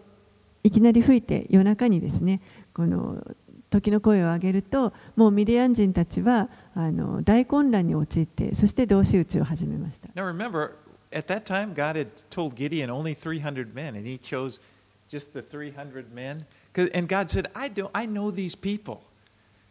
[0.64, 2.42] いきなり吹いて夜中にですね
[2.74, 3.24] この
[3.70, 10.10] 時の声を上げるともうミディアン人たちはあの大混乱に陥ってそして同士討ちを始めました。
[10.10, 10.72] Now remember,
[11.12, 14.60] at that time God had told Gideon only 300 men and he chose
[15.08, 16.46] just the 300 men.
[16.94, 19.04] And God said, I, don't, I know these people.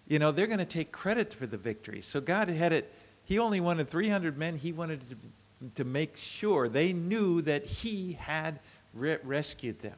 [0.08, 2.00] You know, they're going to take credit for the victory.
[2.00, 2.92] So God had it,
[3.24, 4.56] He only wanted 300 men.
[4.56, 5.16] He wanted to,
[5.76, 8.60] to make sure they knew that He had
[8.94, 9.96] re rescued them.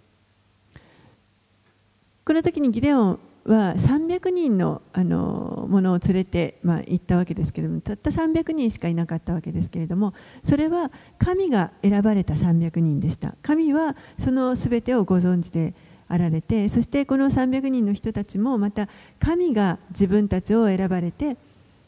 [2.26, 10.14] この時にギデオンは300人のあのものを連れて、まあ、行ったわけですけれどもたった300人しかいなかったわけですけれども
[10.44, 15.74] それは神が選ばれた300人でした神はその全てをご存知で
[16.08, 18.88] あられてそしてこの300人の人たちもまた
[19.20, 21.36] 神が自分たちを選ばれて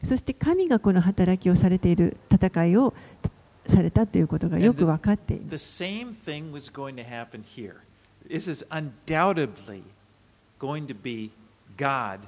[0.03, 2.93] そして神がこの働きをされている戦いを
[3.67, 5.57] されたということがよく分かっています。
[10.59, 11.31] Going to be
[11.77, 12.21] God.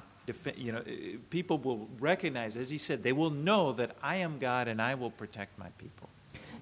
[0.56, 0.82] You know,
[1.30, 4.94] people will recognize, as he said, they will know that I am God and I
[4.94, 6.08] will protect my people.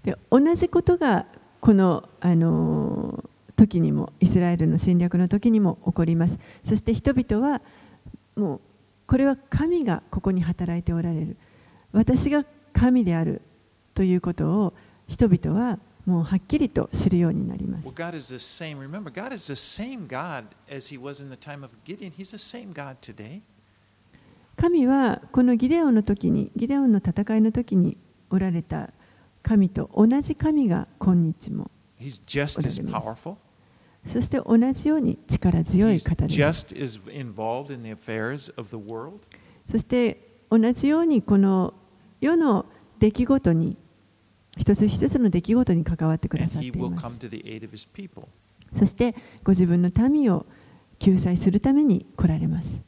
[0.05, 1.27] で同じことが
[1.61, 7.61] このあの時にもイスラエルの侵略の時にも起こりますそして人々は
[8.37, 8.61] もう
[9.07, 11.37] これは神がここに働いておられる
[11.93, 13.41] 私が神である
[13.95, 14.75] ということを
[15.09, 17.85] 人々はもうはっきりと知るようになります。
[24.57, 27.97] 神はこのギデオンの時に、ギデオンの戦いの時に
[28.31, 28.91] おられた
[29.43, 32.09] 神と同じ神が今日もお
[33.03, 33.17] ら。
[34.13, 36.35] そして同じように力強い方です。
[39.71, 41.75] そして同じようにこの
[42.21, 42.67] 世の
[43.01, 43.77] 出来事に
[44.57, 46.73] 一つ一つの出来事に関わってください。
[48.75, 50.47] そしてご自分の民を
[50.99, 52.83] 救済するために来られます。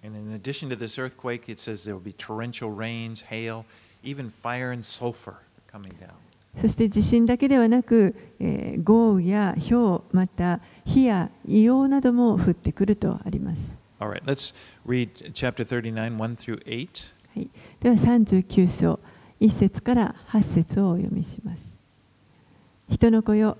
[6.60, 13.60] そして地震だけではなく、えー、豪雨や氷、また火や硫黄なども降ってくるとあります。
[17.34, 17.48] はい、
[17.80, 18.98] では39章。
[19.40, 21.60] 1節から8節をお読みします。
[22.88, 23.56] 人の子よ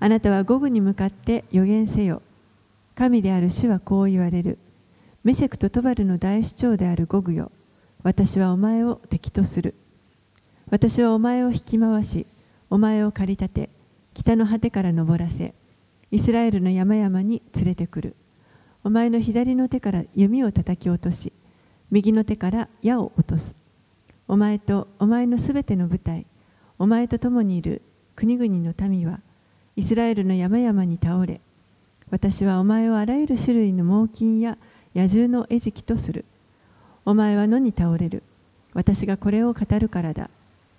[0.00, 2.22] あなたは午後に向かって予言せよ。
[2.94, 4.58] 神である主はこう言われる。
[5.24, 7.50] メシェクとトバルの大首長であるゴグよ。
[8.02, 9.74] 私はお前を敵とする。
[10.70, 12.26] 私はお前を引き回し
[12.70, 13.70] お前を駆り立て
[14.14, 15.54] 北の果てから登らせ
[16.10, 18.16] イスラエルの山々に連れてくる。
[18.84, 21.32] お前の左の手から弓を叩き落とし
[21.90, 23.56] 右の手から矢を落とす。
[24.28, 26.26] お前とお前のすべての部隊
[26.78, 27.82] お前と共にいる
[28.14, 29.20] 国々の民は
[29.76, 31.40] イスラエルの山々に倒れ
[32.10, 34.56] 私はお前をあらゆる種類の猛禽や
[34.94, 36.24] 野獣の餌食とする。
[37.04, 38.22] お前は野に倒れる。
[38.72, 40.30] 私がこれを語るからだ。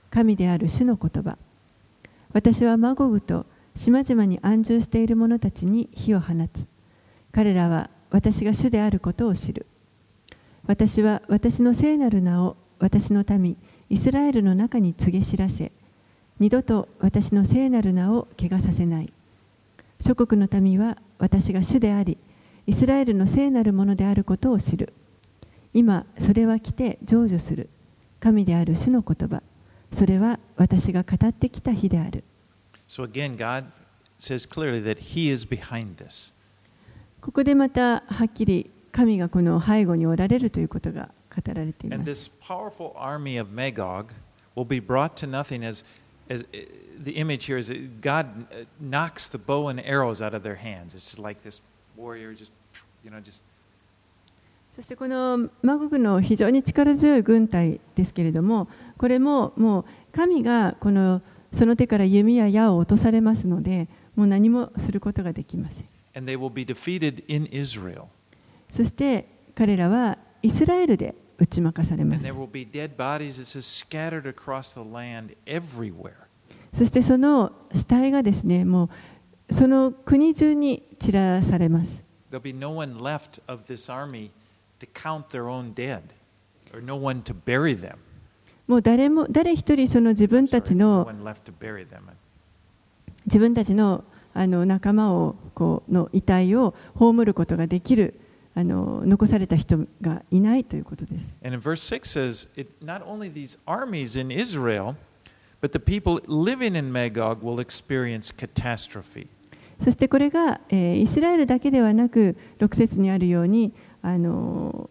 [0.10, 1.38] 神である主の言葉。
[2.34, 3.46] 私はマゴグと
[3.76, 6.68] 島々に安住している者たちに火を放つ。
[7.32, 9.68] 彼らは私が主であることを知る。
[10.66, 13.58] 私は私の聖なる名を私の民
[13.90, 15.72] イスラエルの中に告げ知らせ
[16.40, 19.12] 二度と私の聖なる名を汚させない。
[20.00, 22.18] 諸国の民は私が主であり
[22.66, 24.94] イスラエルの聖なるものであることを知る。
[25.74, 27.70] 今それは来て成就する。
[28.20, 29.42] 神である主の言葉。
[29.94, 32.24] それは私が語ってきた日である。
[32.88, 33.66] So again, God
[34.20, 36.34] says clearly that He is behind this.
[37.22, 41.10] ここでまたはっきり神がこの背後におられるということが
[41.42, 44.08] 語られていま And す this powerful army of Magog
[44.56, 45.84] will be brought to nothing as,
[46.30, 46.66] as uh,
[47.04, 50.56] the image here is that God uh, knocks the bow and arrows out of their
[50.56, 50.94] hands.
[50.94, 51.62] It's like this
[51.96, 52.52] warrior just,
[53.04, 53.44] you know, just
[54.76, 61.22] そしてこのマゴグの非常に力強い軍隊ですけれどもこれももう神がこの
[61.54, 68.08] その手から弓や矢を落とされますのでもう何もすることができません and they will be defeated in Israel.
[68.72, 69.26] そして
[69.56, 72.22] 彼らはイスラエルで打ち負かされます。
[76.74, 78.90] そしてその死体がですね、も
[79.50, 82.04] うその国中に散らされます。
[88.68, 91.10] もう誰も誰一人その自分たちの
[93.26, 98.20] 自分たちのあの仲間をこうの遺体を葬ることができる。
[98.56, 101.36] あの残された人がいないということです。
[101.44, 104.96] And in verse 6 says, it, not only these armies in Israel,
[105.62, 109.28] but the people living in Magog will experience catastrophe.
[109.84, 114.90] そしてこれが、えーイスラエルだけではなく6節にあるようにあの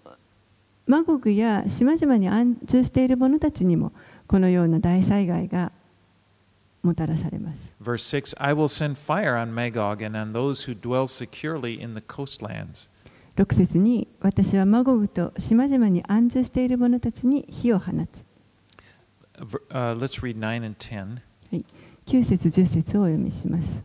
[0.87, 3.93] マゴグや島々に安住している者たちにも
[4.27, 5.73] このような大災害が
[6.83, 7.59] もたらされます。
[7.83, 12.01] Verse 6 I will send fire on Magog and on those who dwell securely in the
[12.01, 12.89] coastlands.
[13.39, 18.25] 6節に私はマゴグと島々に安住している者たちに火を放つ。
[19.71, 21.21] Uh, let's read 9 and 10.
[22.05, 23.85] 9節10節をお読みします。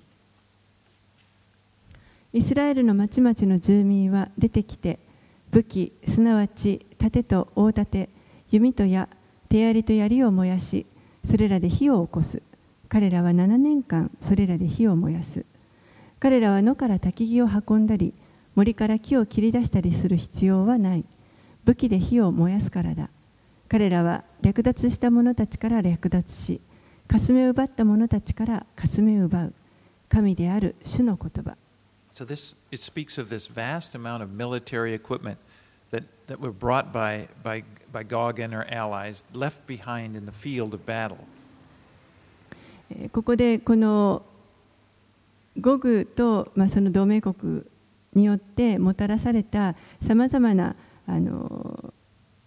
[2.34, 4.98] イスラエルの町々の住民は出てきて
[5.52, 8.10] 武器すなわち盾と大盾
[8.50, 9.08] 弓と矢
[9.50, 10.88] 手槍と槍を燃やし
[11.30, 12.42] それらで火を起こす
[12.90, 15.46] 彼らは7年間それらで火を燃やす
[16.20, 18.16] 彼らは野から焚き木を運んだり
[18.56, 21.06] 森から木を切り出したりする必要はない
[21.66, 23.10] 武器で火を燃やすからだ
[23.68, 26.62] 彼らは略奪した者たちから略奪し
[27.08, 29.54] 霞を奪った者たちから霞を奪う
[30.10, 31.58] 神である主の言葉
[32.14, 35.38] So this it speaks of this vast amount of military equipment
[35.90, 40.32] that, that were brought by, by, by Gog and her allies, left behind in the
[40.32, 41.18] field of battle.
[42.92, 44.22] えーここでこの
[45.60, 47.64] ゴグと、まあ、その同盟国
[48.16, 50.76] によってもたらされたさまざまな
[51.08, 51.94] あの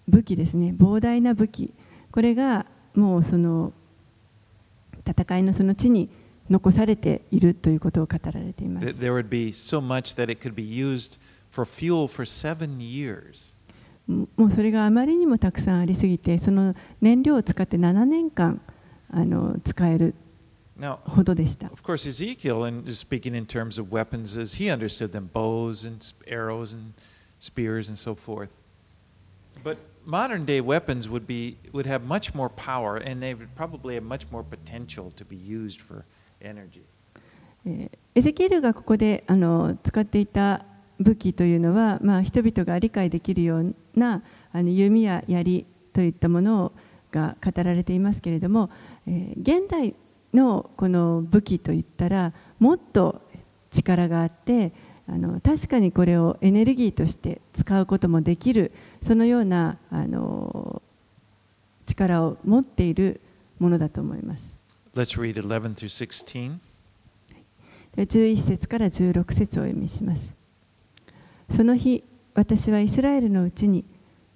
[0.09, 1.75] 武器ですね膨大な武器
[2.11, 3.73] これがもうその
[5.07, 6.09] 戦いのその地に
[6.49, 8.87] 残されているということを語られています。
[8.87, 11.19] There would be so much that it could be used
[11.51, 13.55] for fuel for seven years.
[14.09, 18.61] もうそれがあまりにもたくさんありすぎてその燃料を使って7年間
[19.11, 20.15] あの使える
[20.79, 21.69] Now, ほどでした。
[21.69, 25.99] of course, Ezekiel and is speaking in terms of weapons as he understood them bows and
[26.27, 26.93] arrows and
[27.41, 28.51] spears and so forth.
[29.65, 33.95] But modern day weapons would, be, would have much more power and they would probably
[33.95, 36.05] have much more potential to be used for
[36.43, 36.85] energy.
[37.65, 40.65] えーエゼキエルがここであの使っていた
[40.99, 44.23] 武器というのは、まあ、人々が理解できるような
[44.53, 46.73] あの弓や槍といったもの
[47.11, 48.71] が語られていますけれども、
[49.07, 49.95] えー現代
[50.35, 53.23] のこの武器といったらもっと
[53.71, 54.73] 力があって
[55.09, 58.73] あの確かにこれをエネルギーとして使うこともできる
[59.03, 60.83] そのようなあの
[61.87, 63.21] 力を持っている
[63.59, 64.57] ものだと思います。
[64.95, 66.59] Let's read 11 through 16.
[67.95, 70.35] で11節から16節をお読みします。
[71.51, 72.05] その日、
[72.35, 73.85] 私はイスラエルのうちに、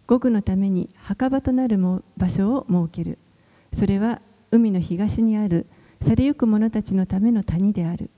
[0.07, 3.19] ゴグのために墓場となるも場所を設ける。
[3.75, 5.67] それは海の東にある
[6.03, 8.11] 去りゆく者たちのための谷である。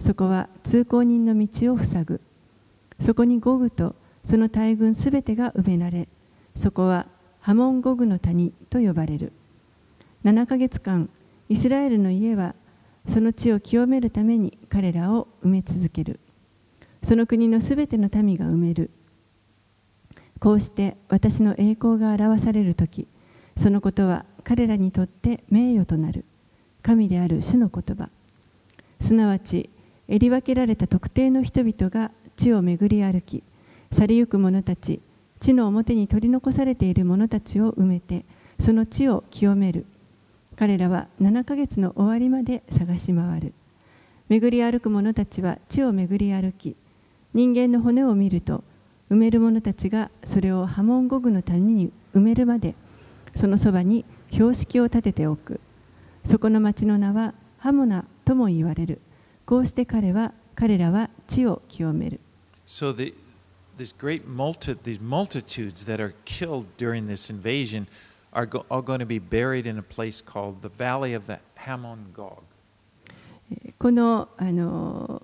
[0.00, 2.20] そこは通行人の道を塞ぐ。
[3.00, 6.08] そこにゴグとその大軍すべてが埋められ、
[6.56, 7.06] そこは
[7.40, 9.32] ハモンゴグの谷と呼ばれる。
[10.24, 11.08] 7ヶ月間、
[11.48, 12.54] イスラエルの家は
[13.08, 16.20] その地を清めるために彼らを埋め続ける。
[17.02, 18.90] その国のすべての民が埋める。
[20.40, 23.08] こうして私の栄光が表されるとき、
[23.56, 26.24] そのことは彼らにとって名誉となる。
[26.88, 28.08] 神である主の言葉。
[29.02, 29.68] すなわち、
[30.08, 33.42] えり分けられた特定の人々が地を巡り歩き、
[33.92, 35.02] 去りゆく者たち、
[35.38, 38.24] 地の表に取り残されている者たちを埋めて、
[38.58, 39.84] その地を清める。
[40.56, 43.52] 彼らは7ヶ月の終わりまで探し回る。
[44.30, 46.74] 巡り歩く者たちは地を巡り歩き、
[47.34, 48.64] 人間の骨を見ると、
[49.10, 52.74] 埋める者たちがそれをハモンゴグの谷に埋めるまで、
[53.36, 55.60] そのそばに標識を立てておく。
[56.28, 59.00] そこの町の名はハモナとも言われる。
[59.46, 62.20] こうして彼は彼らは地を清める。
[62.66, 63.14] So the,
[63.78, 67.86] this great multi, these multitudes that are killed during this invasion
[68.34, 71.38] are go, all going to be buried in a place called the Valley of the
[71.66, 72.42] Hamon Gog.
[73.50, 75.22] えーこのあの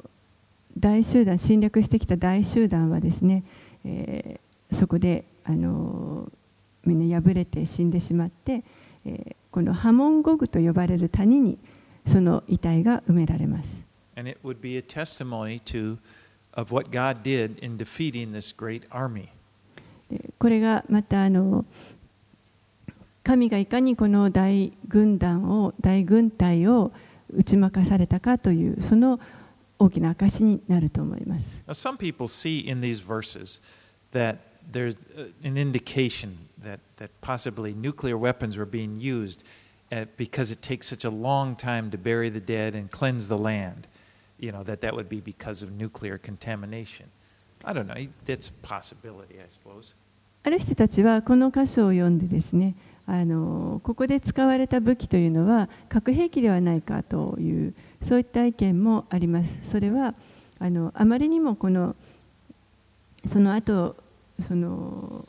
[0.78, 3.44] 大集団侵略してきた大集団はですね、
[3.84, 6.32] えーそこであの
[6.86, 8.64] みんな敗れて死んでしまって、
[9.04, 11.60] えーこのハモンゴグと呼ばれる谷に
[12.08, 13.68] その遺体が埋められます。
[20.40, 21.64] これがまたあの
[23.22, 26.90] 神がいかにこの大軍団を大軍隊を
[27.32, 29.20] 打ち負かされたかというその
[29.78, 31.46] 大きな証になると思います。
[34.71, 39.43] there's uh, an indication that, that possibly nuclear weapons were being used
[39.91, 43.37] uh, because it takes such a long time to bury the dead and cleanse the
[43.37, 43.87] land.
[44.39, 47.07] You know, that that would be because of nuclear contamination.
[47.65, 48.07] I don't know.
[48.25, 49.93] That's a possibility, I suppose.
[50.41, 52.73] ある人たちはこの箇所を読んでですね
[53.05, 57.73] あのここで使われた武器というのは核兵器ではないかという
[58.03, 59.49] そういった意見もあります。
[59.63, 60.13] それは
[60.59, 61.95] あのあまりにもこの
[63.27, 63.97] その後
[64.46, 65.26] その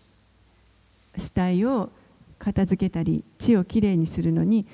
[1.17, 1.89] 死体を
[2.39, 4.65] 片付けたり地をきれいにするのに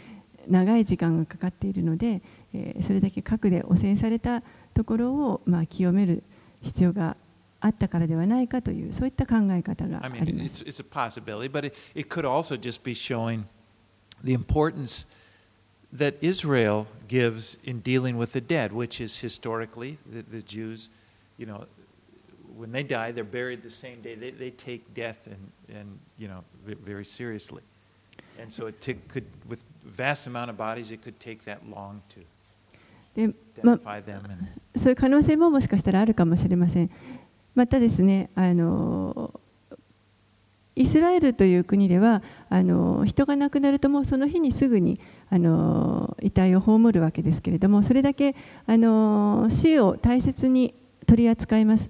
[0.47, 2.21] 長い時間がかかっているので、
[2.53, 4.41] えーそれだけ核で汚染された
[4.73, 6.23] ところを、まあ、清める
[6.61, 7.15] 必要が
[7.59, 10.67] あったからではないかというそういった考え方が I あ mean, ります it's,。
[10.67, 13.43] it's a possibility, but it, it could also just be showing
[14.23, 15.05] the importance
[15.93, 20.89] that Israel gives in dealing with the dead, which is historically the, the Jews,
[21.38, 21.65] you know,
[22.62, 24.14] when they die, they're buried the same day.
[24.14, 27.64] They, they take death and, and you know, ve- very seriously.
[28.39, 32.01] And so it took, could, with vast amount of bodies, it could take that long
[32.09, 32.20] to
[33.14, 33.34] で
[33.64, 33.80] ま.
[33.84, 34.47] And,
[34.78, 36.91] そういう可能性ももしかしたらあるかもしれません。
[37.55, 39.34] またですね、あの
[40.76, 44.99] イスラエルという国ではあの人が亡くなるともうその日にすぐに
[45.30, 48.36] あの遺体を葬るわけですけれどもそれだけ
[48.66, 50.74] あの死を大切に
[51.05, 51.89] 取り扱います。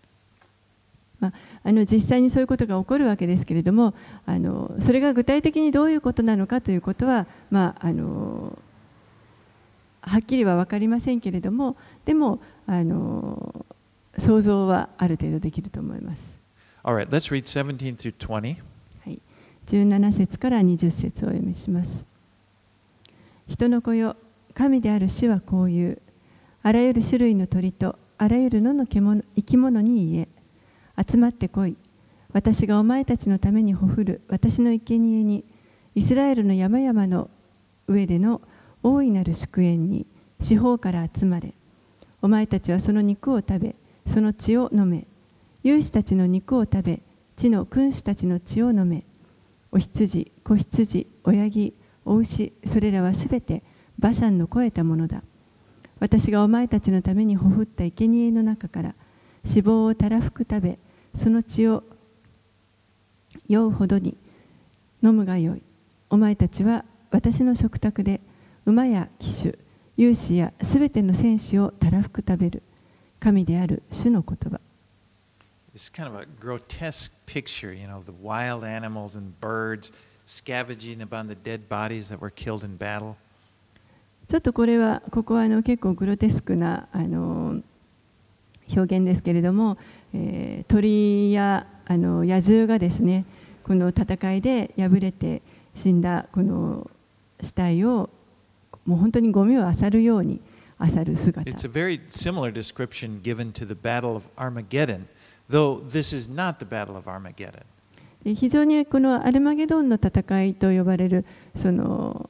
[1.21, 3.93] あの実際にそういうことが起こるわけですけれども
[4.25, 8.57] あのそれが具体的にどういうことなのかということは、まあ、あの
[10.01, 13.65] はっきりは分かりませんけれどもでもあの
[14.17, 16.41] 想像はある程度できると思います。
[16.83, 18.57] All right, let's read 17 through 20.
[19.05, 19.19] はい、
[19.67, 22.05] 17節から20節をお読みします。
[23.47, 24.15] 人の子よ、
[24.53, 26.01] 神である主はこう言う。
[26.63, 30.27] あらゆる種類の鳥とあらゆる野の獣生き物に言え。
[30.97, 31.75] 集まってこい。
[32.33, 35.43] 私がお前たちのためにほふる私の生贄に、
[35.95, 37.29] イスラエルの山々の
[37.87, 38.41] 上での
[38.83, 40.07] 大いなる祝宴に
[40.41, 41.53] 四方から集まれ。
[42.21, 43.75] お前たちはその肉を食べ、
[44.07, 45.07] その血を飲め。
[45.63, 47.01] 勇士たちの肉を食べ、
[47.35, 49.03] 地の君主たちの血を飲め。
[49.71, 51.73] お羊、子羊、親木、
[52.05, 53.63] お牛、それらはすべて
[53.99, 55.23] バシャンの肥えたものだ。
[55.99, 58.95] 私がお前たちのためにほふった生贄の中から
[59.45, 60.79] 脂肪をたらふく食べ、
[61.15, 61.83] その血を
[63.47, 64.15] 酔うほどに
[65.03, 65.61] 飲むがよい。
[66.09, 68.21] お前たちは私の食卓で
[68.65, 69.57] 馬や騎手、
[69.97, 72.63] 勇士やすべての戦士をたらふく食べる。
[73.19, 74.59] 神である主の言葉。
[75.73, 79.91] It's kind of a grotesque picture, you know, the wild animals and birds
[80.25, 83.15] scavenging upon the dead bodies that were killed in battle.
[84.27, 87.61] ちょっとこれはここはあの結構グロテスクなあの
[88.75, 89.77] 表現ですけれども、
[90.13, 93.25] えー鳥やあの野獣がですね
[93.63, 95.41] この戦いで敗れて
[95.75, 96.89] 死んだこの
[97.41, 98.09] 死体を
[98.85, 100.39] もう本当にゴミを漁るように
[100.79, 105.05] 漁る姿 It's a very similar description given to the Battle of Armageddon,
[105.49, 107.63] though this is not the Battle of Armageddon.
[108.23, 112.29] で非常にこのアルマゲドンの戦いと呼ばれるその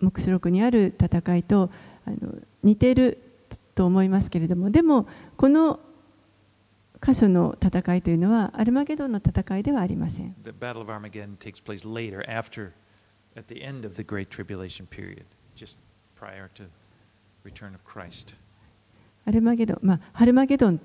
[0.00, 1.70] 黙示録にある戦いと
[2.04, 2.16] あの
[2.62, 3.18] 似ている
[3.74, 5.06] と思いますけれどもでも
[5.36, 5.80] この
[7.00, 10.36] 箇所の戦いというのはアルマゲドンの戦いではありません。
[10.44, 12.70] The Battle of Armageddon takes place later, after,
[13.36, 15.24] at the end of the Great Tribulation period,
[15.56, 15.78] just
[16.16, 16.68] prior to
[17.44, 18.36] return of Christ.
[19.24, 20.80] アルマゲドンまあハルマゲドン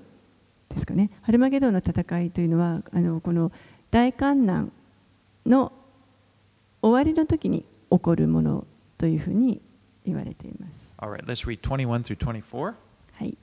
[0.68, 1.10] ですかね。
[1.22, 3.52] ハルマゲドンの戦いというのはあのこの
[3.92, 4.72] 大観難
[5.46, 5.72] の
[6.82, 8.66] 終わりの時に起こるもの
[8.98, 9.60] というふうに
[10.04, 12.74] 言われています Right, let's read 21 through 24.
[13.14, 13.38] はい、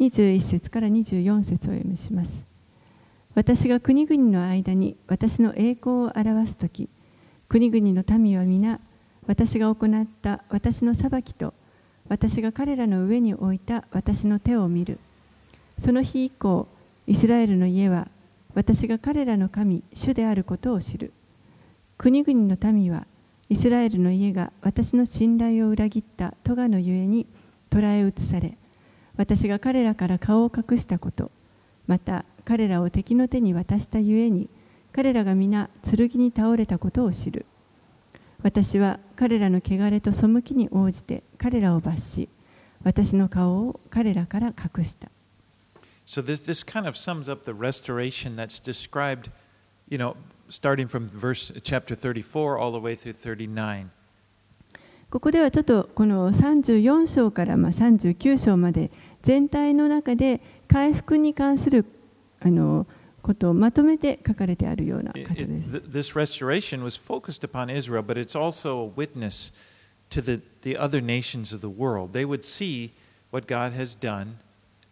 [0.00, 2.44] 21節から24節を読みします。
[3.34, 6.88] 私が国々の間に私の栄光を表すとき、
[7.48, 8.80] 国々の民は皆、
[9.26, 11.52] 私が行った私の裁きと、
[12.08, 14.98] 私が彼らの上に置いた私の手を見る。
[15.78, 16.66] その日以降、
[17.06, 18.08] イスラエルの家は、
[18.54, 21.12] 私が彼らの神、主であることを知る。
[21.98, 23.06] 国々の民は、
[23.52, 27.26] イスラエルの家が私の信頼を裏切った咎のゆえに
[27.68, 28.56] 捕らえ移され、
[29.18, 31.30] 私が彼らから顔を隠したこと、
[31.86, 34.48] また彼らを敵の手に渡したゆえに、
[34.90, 37.44] 彼らが皆剣に倒れたことを知る。
[38.42, 42.30] 私は彼らの汚れと背きに応じて彼らを罰し、
[42.82, 45.10] 私の顔を彼らから隠した。
[46.06, 49.30] So this, this kind of sums up the restoration that's described,
[49.90, 50.16] you know,
[50.52, 53.90] starting from verse chapter 34 all the way through 39.
[55.10, 58.90] ここではちょっとこの34章からまあ39章まで
[59.22, 61.84] 全体の中で回復に関する
[62.40, 62.86] あの
[63.22, 65.70] ことをまとめて書かれてあるような箇所です。
[65.70, 69.52] th- this restoration was focused upon Israel, but it's also a witness
[70.10, 72.12] to the, the other nations of the world.
[72.12, 72.92] They would see
[73.30, 74.36] what God has done,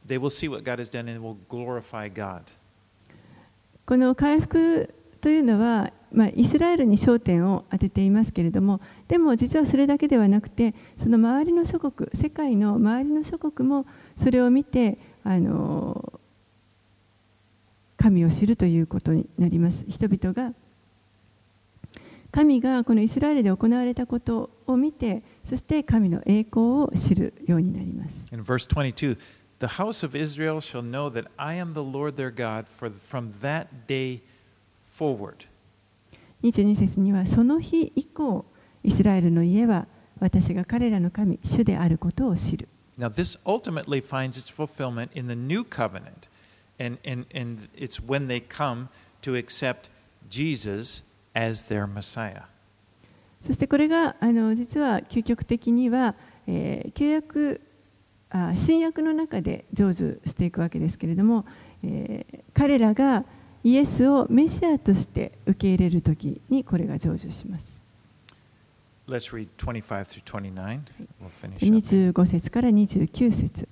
[0.07, 2.45] they will see what God has done, and will glorify God.
[3.87, 16.21] この回復というのは、まあ、イスラエルに焦点を当てていますけれどもでも実はそれだけではなくてその周りの諸国世界の周りの諸国もそれを見てあの
[17.97, 19.85] 神を知るということになります。
[19.87, 20.55] 人々が。
[22.33, 28.27] 神がこのイスラエルで行われたことを見てそして神の栄光を知るようになります。
[28.33, 29.19] In verse 22,
[29.59, 33.33] the house of Israel shall know that I am the Lord their God for, from
[33.41, 34.23] that day
[35.01, 35.47] forward.
[36.43, 38.45] 22節にはその日以降
[38.83, 39.87] イスラエルの家は
[40.21, 46.29] 私が彼らの神主であることを知る Now, this ultimately finds its fulfillment in the new covenant,
[46.79, 48.89] and, and, and it's when they come
[49.23, 49.89] to accept
[50.29, 51.03] Jesus
[51.35, 52.43] as their Messiah.
[53.47, 56.15] そしてこれがあの実は究極的には、
[56.47, 57.63] えー旧約
[58.29, 61.47] あ新約の中で成就していくわけですけれども、
[61.83, 63.25] えー彼らが
[63.63, 67.65] イエスをメシアとして受け入れるときにこれが成就します。
[69.07, 70.81] Let's read 25 through 29.
[71.21, 72.15] We'll finish up.
[72.15, 73.69] 25節から29節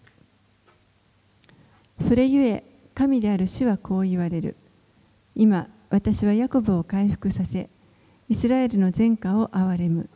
[2.01, 2.65] それゆえ
[2.95, 4.57] 神である主はこう言われる
[5.35, 7.71] 今私はヤコブを回復させ
[8.29, 10.09] イスラエルの前科を憐れむ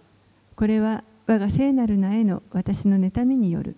[0.57, 3.77] これは我が聖なる名への私の妬みによる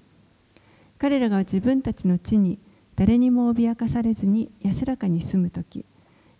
[0.99, 2.59] 彼らが自分たちの地に
[2.97, 5.85] 誰にも脅かされずに安らかに住む時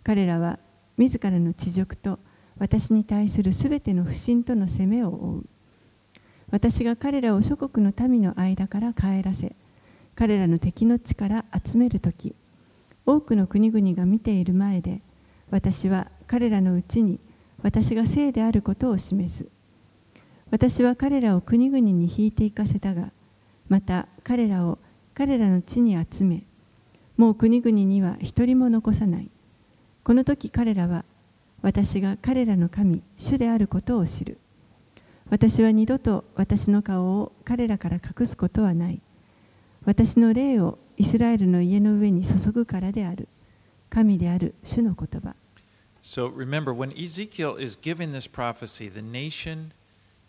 [0.03, 0.59] 彼らは
[0.97, 2.19] 自らの恥辱と
[2.57, 5.43] 私に対するすべての不信との責めを負う。
[6.51, 9.55] 私が彼らを諸国の民の間から帰らせ
[10.15, 12.35] 彼らの敵の地から集める時
[13.05, 15.01] 多くの国々が見ている前で
[15.51, 17.19] 私は彼らのうちに
[17.61, 19.47] 私が聖であることを示す。
[20.51, 23.11] 私は彼らを国々に引いて行かせたが
[23.67, 24.77] また彼らを
[25.15, 26.43] 彼らの地に集め
[27.17, 29.29] もう国々には一人も残さない。
[30.03, 31.05] この時彼らは
[31.61, 34.37] 私が彼らの神主であることを知る。
[35.29, 39.01] 私は二度と私の顔を彼らから隠すことはない。
[39.85, 43.27] 私の霊をイスラエルの家の上に注ぐからである。
[43.89, 45.35] 神である主の言葉。
[46.01, 49.71] So remember, when Ezekiel is giving this prophecy, the nation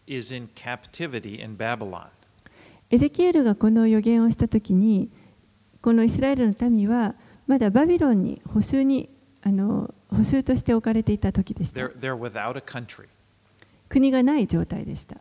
[0.07, 2.09] is in captivity in Babylon.
[2.91, 5.11] エゼキエルがこの予言をしたときに
[5.81, 7.15] このイスラエルの民は
[7.47, 9.09] まだバビロンに捕囚に
[9.43, 11.81] あの捕囚として置かれていた時でした.
[13.89, 15.17] 国がない状態でした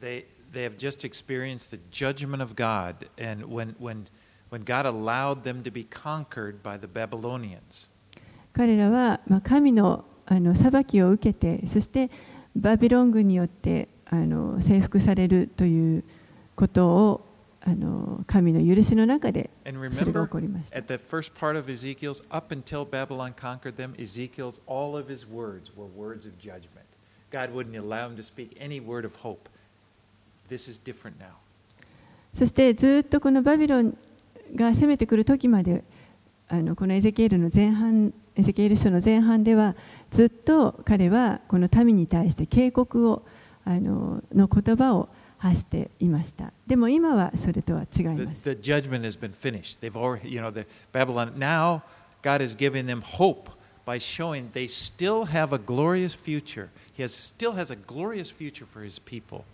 [0.00, 4.06] They, they have just experienced the judgment of God, and when, when,
[4.50, 7.90] when God allowed them to be conquered by the Babylonians.
[8.52, 12.10] 彼らは、まあ、神のあの裁きを受けてそして
[12.56, 16.04] バビロン軍によってあの征服されるという
[16.56, 17.26] ことを
[17.60, 19.50] あの神の許しの中で
[32.34, 32.52] そし。
[32.52, 33.96] てずっとこのバビロン
[34.54, 35.82] が攻めてくる時まで
[36.48, 39.74] あのこのエゼケールの前半エゼケール書の前半では
[40.12, 43.24] ずっと彼はこの民に対して警告を
[43.64, 45.08] あの,の言葉を
[45.48, 47.86] 発していましたでも今はそれとは違い
[48.16, 49.80] The, ます the judgment has been finished.
[49.80, 51.38] They've already, you know, the Babylon.
[51.38, 51.82] Now,
[52.22, 53.50] God is giving them hope
[53.84, 56.68] by showing they still have a glorious future.
[56.92, 59.44] He has, still has a glorious future for his people.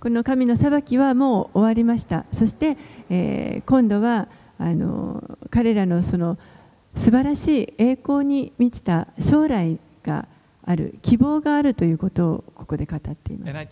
[0.00, 2.76] この神の裁きはもう終わりましたそして、
[3.10, 4.28] えー今度は
[4.58, 6.38] あの彼らのその
[6.96, 10.26] 素晴らしい栄光に満ちた将来が
[10.68, 13.66] ある希望があるということをここで語っています And I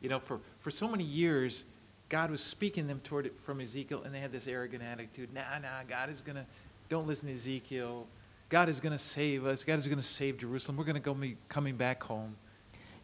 [0.00, 1.64] You know, for, for so many years,
[2.08, 5.32] God was speaking them toward it from Ezekiel, and they had this arrogant attitude.
[5.32, 6.44] Nah, nah, God is going to,
[6.88, 8.08] don't listen to Ezekiel.
[8.48, 9.62] God is going to save us.
[9.62, 10.76] God is going to save Jerusalem.
[10.76, 12.34] We're going to go be coming back home.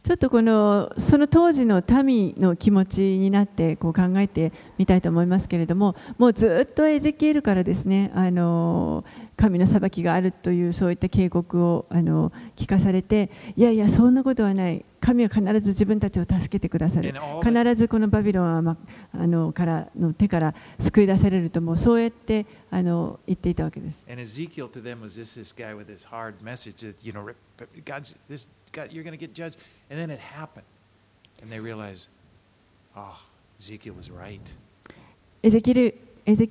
[0.05, 9.05] ちょっとこのその当時の民の気持ちになってこう考えてみたいと思いますけれどももうずっとエゼキエルからですねあの
[9.37, 14.85] 神の裁きがあるというそういった警告をあの聞かされていやいやそんなことはない。
[15.01, 17.15] 神は必ず自分たちを助けてくださる。
[17.43, 18.77] 必ずこのバビロンは、ま、
[19.13, 24.05] あの,からの手から救い出されると、もうそうやってあの言っていたわけです。
[24.07, 24.17] エ
[35.51, 35.71] ゼキ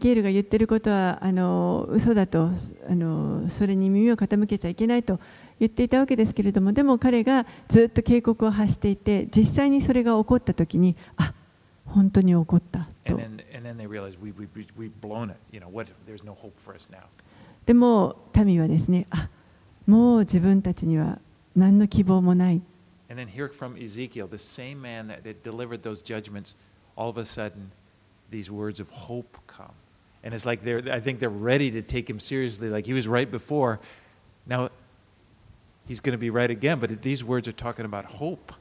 [0.10, 2.50] エルが言ってることはあの嘘だと
[2.90, 5.20] あの、それに耳を傾けちゃいけないと。
[5.60, 11.34] 言っていたわけですけれどもでも彼がずっと警告を発していて実際にそれが起こった時にあ
[11.86, 13.18] 本当に起こったと.
[17.66, 19.30] でも民はですねあ
[19.86, 21.20] もう自分たちには
[21.56, 22.62] 何の希望もない
[23.10, 26.56] And then hear from Ezekiel, the same man that delivered those judgments,
[26.98, 27.72] all of a sudden,
[28.30, 29.72] these words of hope come.
[30.26, 33.08] And it's like they're, I think they're ready to take him seriously, like he was
[33.08, 33.80] right before.
[34.46, 34.72] Now,
[35.88, 38.54] he's going to be right again, but these words are talking about hope.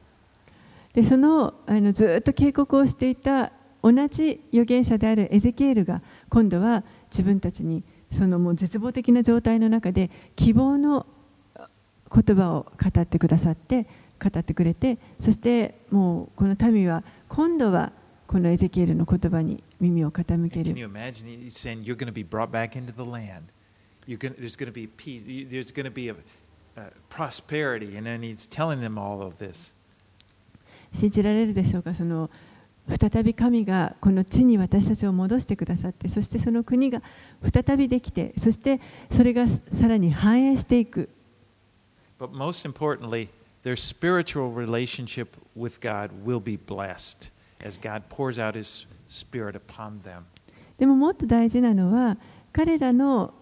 [0.94, 3.52] でそのあのずっと警告をしていた
[3.82, 6.00] 同じ預言者であるエゼキエルが
[6.30, 11.04] 今度は自分たちにそのもう絶望的な状態の中で希望の
[11.54, 13.86] 言葉を語ってくださって
[14.18, 17.92] 語ってくれてそしてもうこの民は今度は
[18.26, 21.26] このエゼキエルの言葉に耳を傾け can る you imagine?
[21.26, 23.44] He's saying you're going to be brought back into the land.
[24.06, 25.22] You're going there's going to be peace.
[25.50, 26.16] There's going to be a, uh,
[27.08, 27.96] prosperity.
[27.96, 29.72] And then he's telling them all of this.
[30.94, 32.30] 信じられるでしょうかその
[32.88, 37.02] 再び神がこの地に私たちを戻してくださってそしてその国が
[37.52, 41.08] 再びできてそしてそれがさらに繁栄していく
[42.18, 43.28] But most importantly,
[43.62, 47.30] their spiritual relationship with God will be blessed
[47.62, 50.22] as God pours out His Spirit upon them.
[50.78, 52.16] でももっと大事なのは
[52.52, 53.34] 彼らの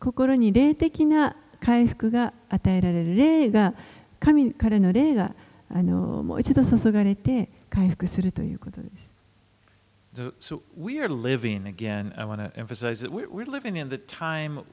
[0.00, 3.74] 心に霊的な回復が与えられる霊が
[4.18, 5.34] 神彼の霊が
[5.68, 9.10] あのもう一度注がれて回復するということです。
[10.12, 13.96] So, so we are living, again, I want to emphasize that we're, we're living in the
[13.96, 14.64] time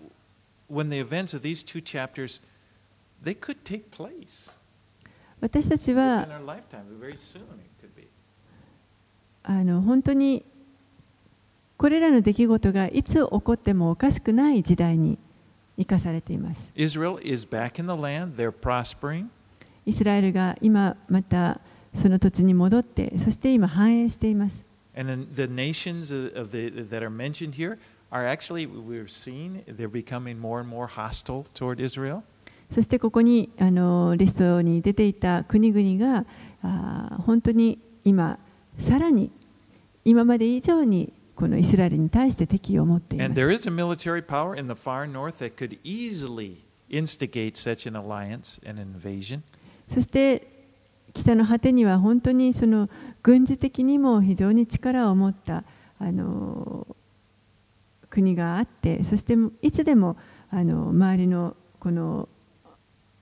[0.67, 2.41] when the events of these two chapters,
[3.23, 4.57] they could take place.
[5.39, 6.27] 私たちは.
[9.43, 10.43] あの本当に
[11.77, 15.19] これらの出来事がいつ起こってもおかしくない時代に
[15.77, 16.69] 生かされています。
[19.85, 21.61] イスラエルが今また
[21.95, 24.63] その土地に戻って、そして今繁栄しています。
[32.69, 36.25] そしてここにあのリストに出ていた国々が
[36.63, 38.39] あ本当に今
[38.79, 39.31] さらに
[40.03, 43.39] 今まで以上にこのイスラエルに対して敵意を持っていま And す。
[43.39, 46.57] there is a military power in the far north that could easily
[46.89, 49.41] instigate such an alliance and invasion.
[49.93, 50.47] そして
[51.13, 52.89] 北の果てには本当にその
[53.21, 55.63] 軍事的にも非常に力を持った
[55.99, 56.87] あの
[58.09, 60.17] 国があってそしていつでも
[60.49, 62.27] あの周りのこの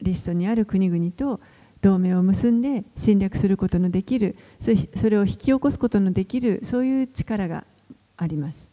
[0.02, 1.42] リストにある国々と
[1.82, 4.38] 同盟を結んで侵略することのできる
[4.96, 7.66] それを引き起こすことのできるそういう力が
[8.18, 8.68] あります。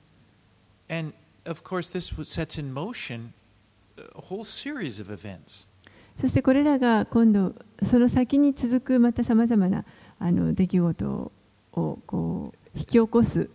[6.20, 7.54] そしてこれらが今度
[7.88, 9.84] その先に続くまたさまざまな
[10.18, 11.32] あの出来事
[11.72, 13.48] をこう引き起こす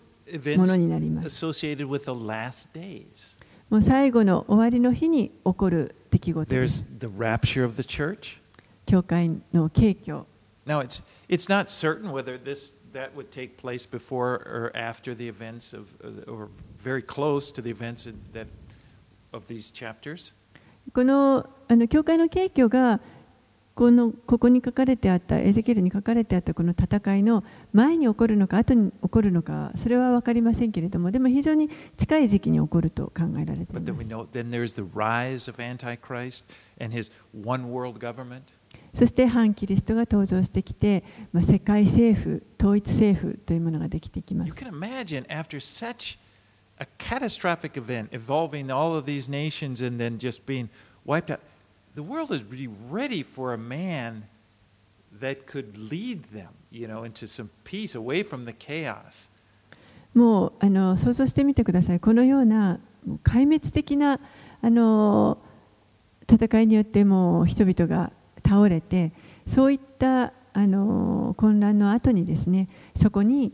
[0.57, 1.45] ものになります。
[3.69, 6.49] もう最後の終わりの日に、起こる出来事
[6.99, 8.37] the rapture of the church.
[8.85, 10.23] 教会の景況。
[10.65, 12.37] Now it's it's not certain whether
[12.96, 15.94] that would take place before or after the events of,
[16.28, 16.48] or
[16.78, 18.46] very close to the events in that,
[19.32, 20.34] of these chapters.
[20.92, 23.00] このあの教会の景挙が
[23.74, 27.42] このここに書かれてあったエゼキエルに書かれてあったこの戦いの
[27.72, 34.04] 前に起こるのか後に起こるのかそれは分かりませんけれどもでも非常に近い時期に起こると考えられてい But then ま we
[38.50, 38.55] す
[38.93, 46.17] そして反キリストが登場してきて、まあ、世界政府統一政府というものができてきま You す can imagine after such
[46.79, 50.69] a catastrophic event involving all of these nations and then just being
[51.05, 51.39] wiped out,
[51.95, 54.23] the world is really ready for a man
[55.19, 59.29] that could lead them, you know, into some peace away from the chaos.
[60.13, 62.79] もうあの想像してみてください、このような
[63.23, 64.19] 壊滅的な
[64.61, 65.37] あの
[66.31, 68.11] 戦いによってもう人々が
[68.47, 69.11] 倒れて、
[69.47, 73.51] そういったあの混乱の後にですね、そこに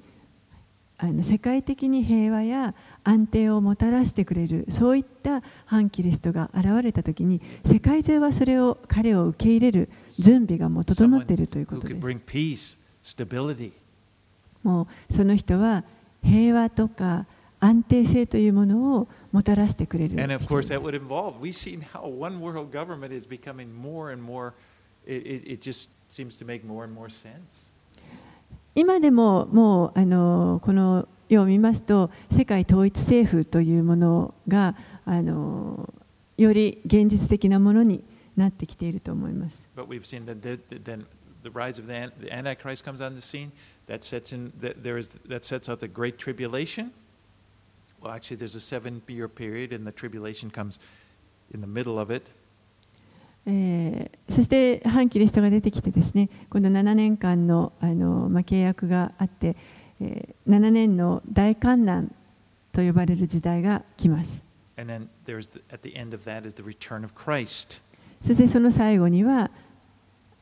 [0.98, 12.78] あの世界的に平和や安定をもたらしてくれる、そういった反キリストが現れたときに、世界中はそれを彼を受け入れる準備がもう整っているということです。
[14.64, 15.84] もうその人は
[16.24, 17.26] 平和とか
[17.60, 23.28] 安定性というものをもたらしてくれる And of 人 course, です that would involve, we see now one world government is
[23.28, 24.54] becoming more and more,
[25.07, 27.71] it, it, it just seems to make more and more sense.
[28.75, 35.93] 今でももうあのこの世を見ますと世界統一政府というものがあの
[36.37, 38.05] より現実的なものに
[38.37, 39.59] なってきていると思います。
[39.77, 41.05] But we've seen that the, the- then
[41.43, 43.51] the rise of the, an- the Antichrist comes on the scene.
[43.89, 46.93] That sets in that there is that sets out the great tribulation.
[48.01, 50.79] Well, actually, there's a seven-year period, and the tribulation comes
[51.53, 52.31] in the middle of it.
[53.46, 59.56] え、そして反キリストが出てきてですねこの7年間の,あの、ま、契約があって、
[60.00, 62.14] え、7年の大観難
[62.72, 64.42] と呼ばれる時代が来ます。
[68.26, 69.52] そしてその最後には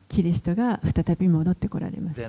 [0.08, 2.20] キリストが再び戻ってこられます。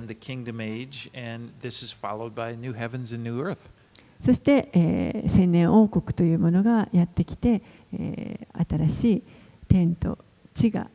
[4.20, 7.62] そして、えー、千年王国というものがやってきて、
[7.92, 9.22] え、新しい
[9.68, 10.88] 天と地地が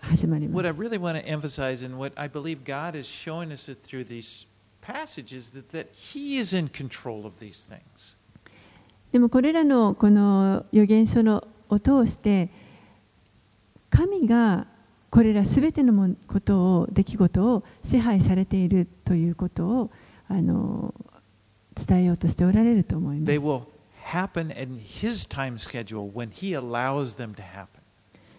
[0.00, 0.80] 始まりま what I す。
[0.80, 4.46] really want to emphasize, and what I believe God is showing us through these
[4.80, 8.16] passages, that, that He is in control of these things.
[9.12, 12.50] でもこれらのこの預言書のを通して
[13.90, 14.66] 神が
[15.10, 19.90] これらすべてのもことを出来事を支配されているということを
[20.28, 20.92] あの
[21.76, 23.73] 伝えようとしておられると思います。
[24.04, 27.82] Happen in His time schedule when He allows them to happen.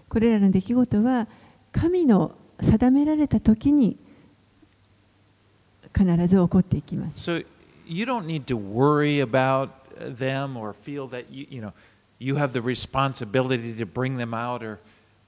[0.07, 1.27] これらの出来事は
[1.71, 3.97] 神の定められた時に
[5.93, 7.29] 必ず起こっていきます。
[7.31, 7.45] So
[7.85, 11.73] you don't need to worry about uh, them or feel that you, you know
[12.19, 14.79] you have the responsibility to bring them out or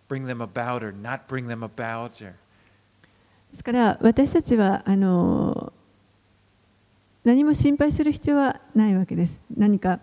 [0.07, 2.33] bring them about or not bring them about or
[3.51, 5.73] ですから私たちはあの
[7.23, 9.37] 何も心配する必要はないわけです。
[9.55, 9.99] 何か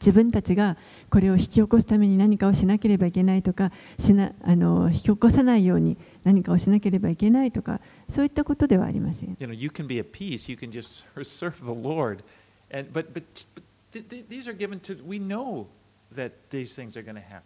[0.00, 0.76] 自分たちが
[1.10, 9.36] これを引き起こすために何かをしなければいけないとかしなあの引き起こさないように何かをしなければいけないとかそういったことではありません。
[9.38, 12.22] you know you can be at peace you can just serve the Lord
[12.72, 13.22] and but but,
[13.54, 15.66] but th- th- these are given to we know
[16.14, 17.42] that these things are going to happen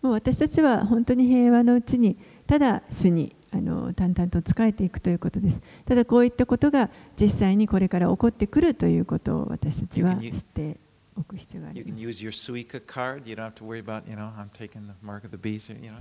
[0.00, 5.60] もう私たちは本当に平和のうちにただ主にあの淡々と仕えていくということです。
[5.84, 6.90] ただこういったことが
[7.20, 10.76] 実際にこれから起こってくるということを私たちは知って
[11.16, 12.24] おく必要があ you りま can す。
[12.24, 15.24] use your Suica card you don't have to worry about you know I'm taking the mark
[15.24, 15.96] of the beast you know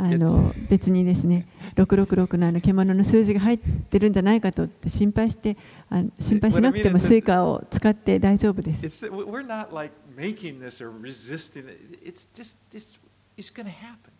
[0.00, 5.56] あの別にですね、666のあの獣の数字が入ってるんじゃないかとって心配して
[5.90, 8.86] あ心配しなくてもスイカを使って大丈夫です。
[8.86, 11.98] It's that we're not like making this or resisting it.
[12.04, 12.96] It's just it's
[13.36, 14.12] it's going to happen.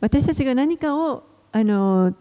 [0.00, 2.14] 私たちが何かをあの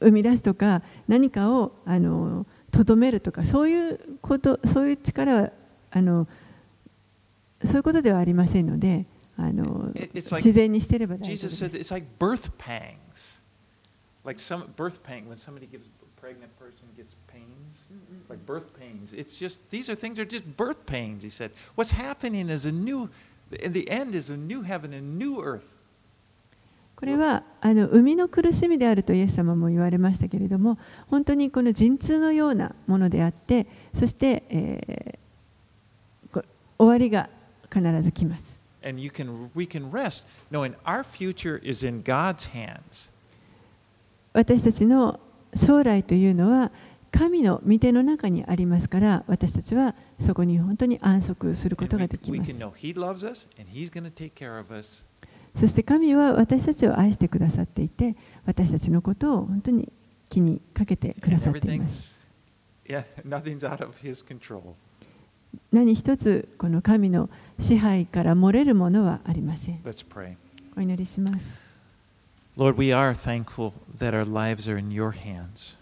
[0.00, 5.52] 生み出すとか何かをあのとどめるとかそういうことそういう力は
[5.90, 6.28] あの
[7.64, 9.06] そういうことではありませんので
[9.36, 13.40] あの like 自然にしていれば大丈夫 Jesus です said it's like birth pangs.
[14.24, 15.88] Like some birth pang when somebody gives
[16.20, 17.86] pregnant person gets pains,
[18.28, 19.14] like birth pains.
[19.14, 21.22] It's just these are things are just birth pains.
[21.22, 23.08] He said, what's happening is a new.
[23.60, 25.64] In the end is a new heaven and new earth.
[26.98, 35.18] これはあの生みの苦しみであるとイエス様も言われましたけれども本当にこの陣痛のようなものであってそして、えー
[36.32, 36.44] こ
[36.76, 37.30] 終わりが
[37.72, 38.58] 必ず来ます。
[38.84, 43.12] And you can we can rest knowing our future is in God's hands.
[44.32, 45.20] 私たちの
[45.54, 46.72] 将来というのは
[47.12, 52.52] 神の御手の中にありますから私たちはそこに本当に安息することができます
[55.56, 59.92] そして神は私たちを愛してくださっていて、私たちのことを本当に
[60.28, 61.86] 気にかけてくださっていま。
[65.72, 67.28] 何一つこの神の
[67.58, 69.80] 支配から漏れるものはありません。
[70.76, 71.44] お祈りします。
[72.56, 75.76] Lord, we are thankful that our lives are in your hands.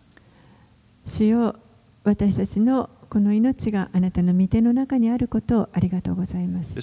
[1.07, 1.57] 主よ
[2.05, 6.75] 私たちのこの命があなたの御手の中にあることをありがとうございます。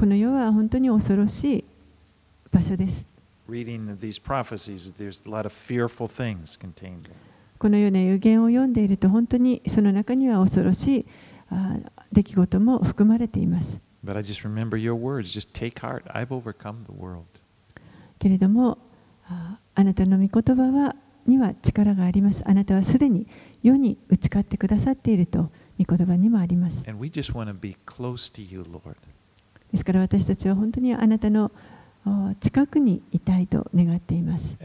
[0.00, 1.64] この世は本当に恐ろしい
[2.50, 3.04] 場所です。
[3.46, 7.12] Reading these prophecies, there's a lot of fearful things contained in
[7.58, 11.06] このような予言を読んでいると本当にその中には恐ろしい
[12.12, 13.78] 出来事も含まれています。
[18.18, 18.78] けれども
[19.74, 20.96] あなたの御言葉は
[21.26, 22.42] には力があります。
[22.46, 23.26] あなたはすでに
[23.62, 26.88] 世に打ち勝ってくださっていると御言葉にもあります。
[26.88, 28.96] And we just want to be close to you, Lord.
[29.72, 31.52] ですから私たちは本当にあなたの
[32.40, 34.56] 近くにいたいと願っています。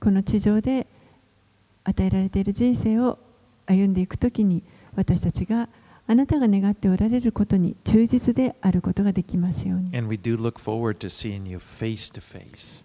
[0.00, 0.86] この地上で
[1.84, 3.18] 与えられている人生を
[3.66, 4.62] 歩んでいくときに
[4.96, 5.68] 私たちが
[6.06, 9.90] あなたが願っておられることに忠実であることができますように。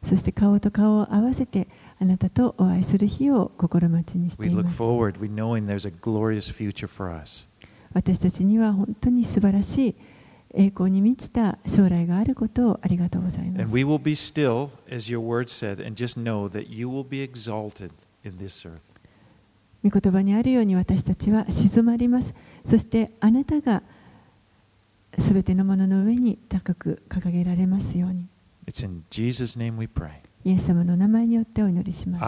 [0.08, 1.68] そして顔と顔を合わせて、
[2.00, 4.44] あなたとお会いする日を心待ちにして。
[7.94, 9.96] 私たちには本当に素晴らしい
[10.54, 13.72] 栄光に満ちた将来があることをありがとうございます。
[19.84, 22.34] 御言葉にあるように私たちは静まります。
[22.66, 23.84] そしてあなたが
[25.20, 28.28] すべてのものの上に高く掲げられますように。
[30.46, 32.24] イエス様の名前によってお祈りします。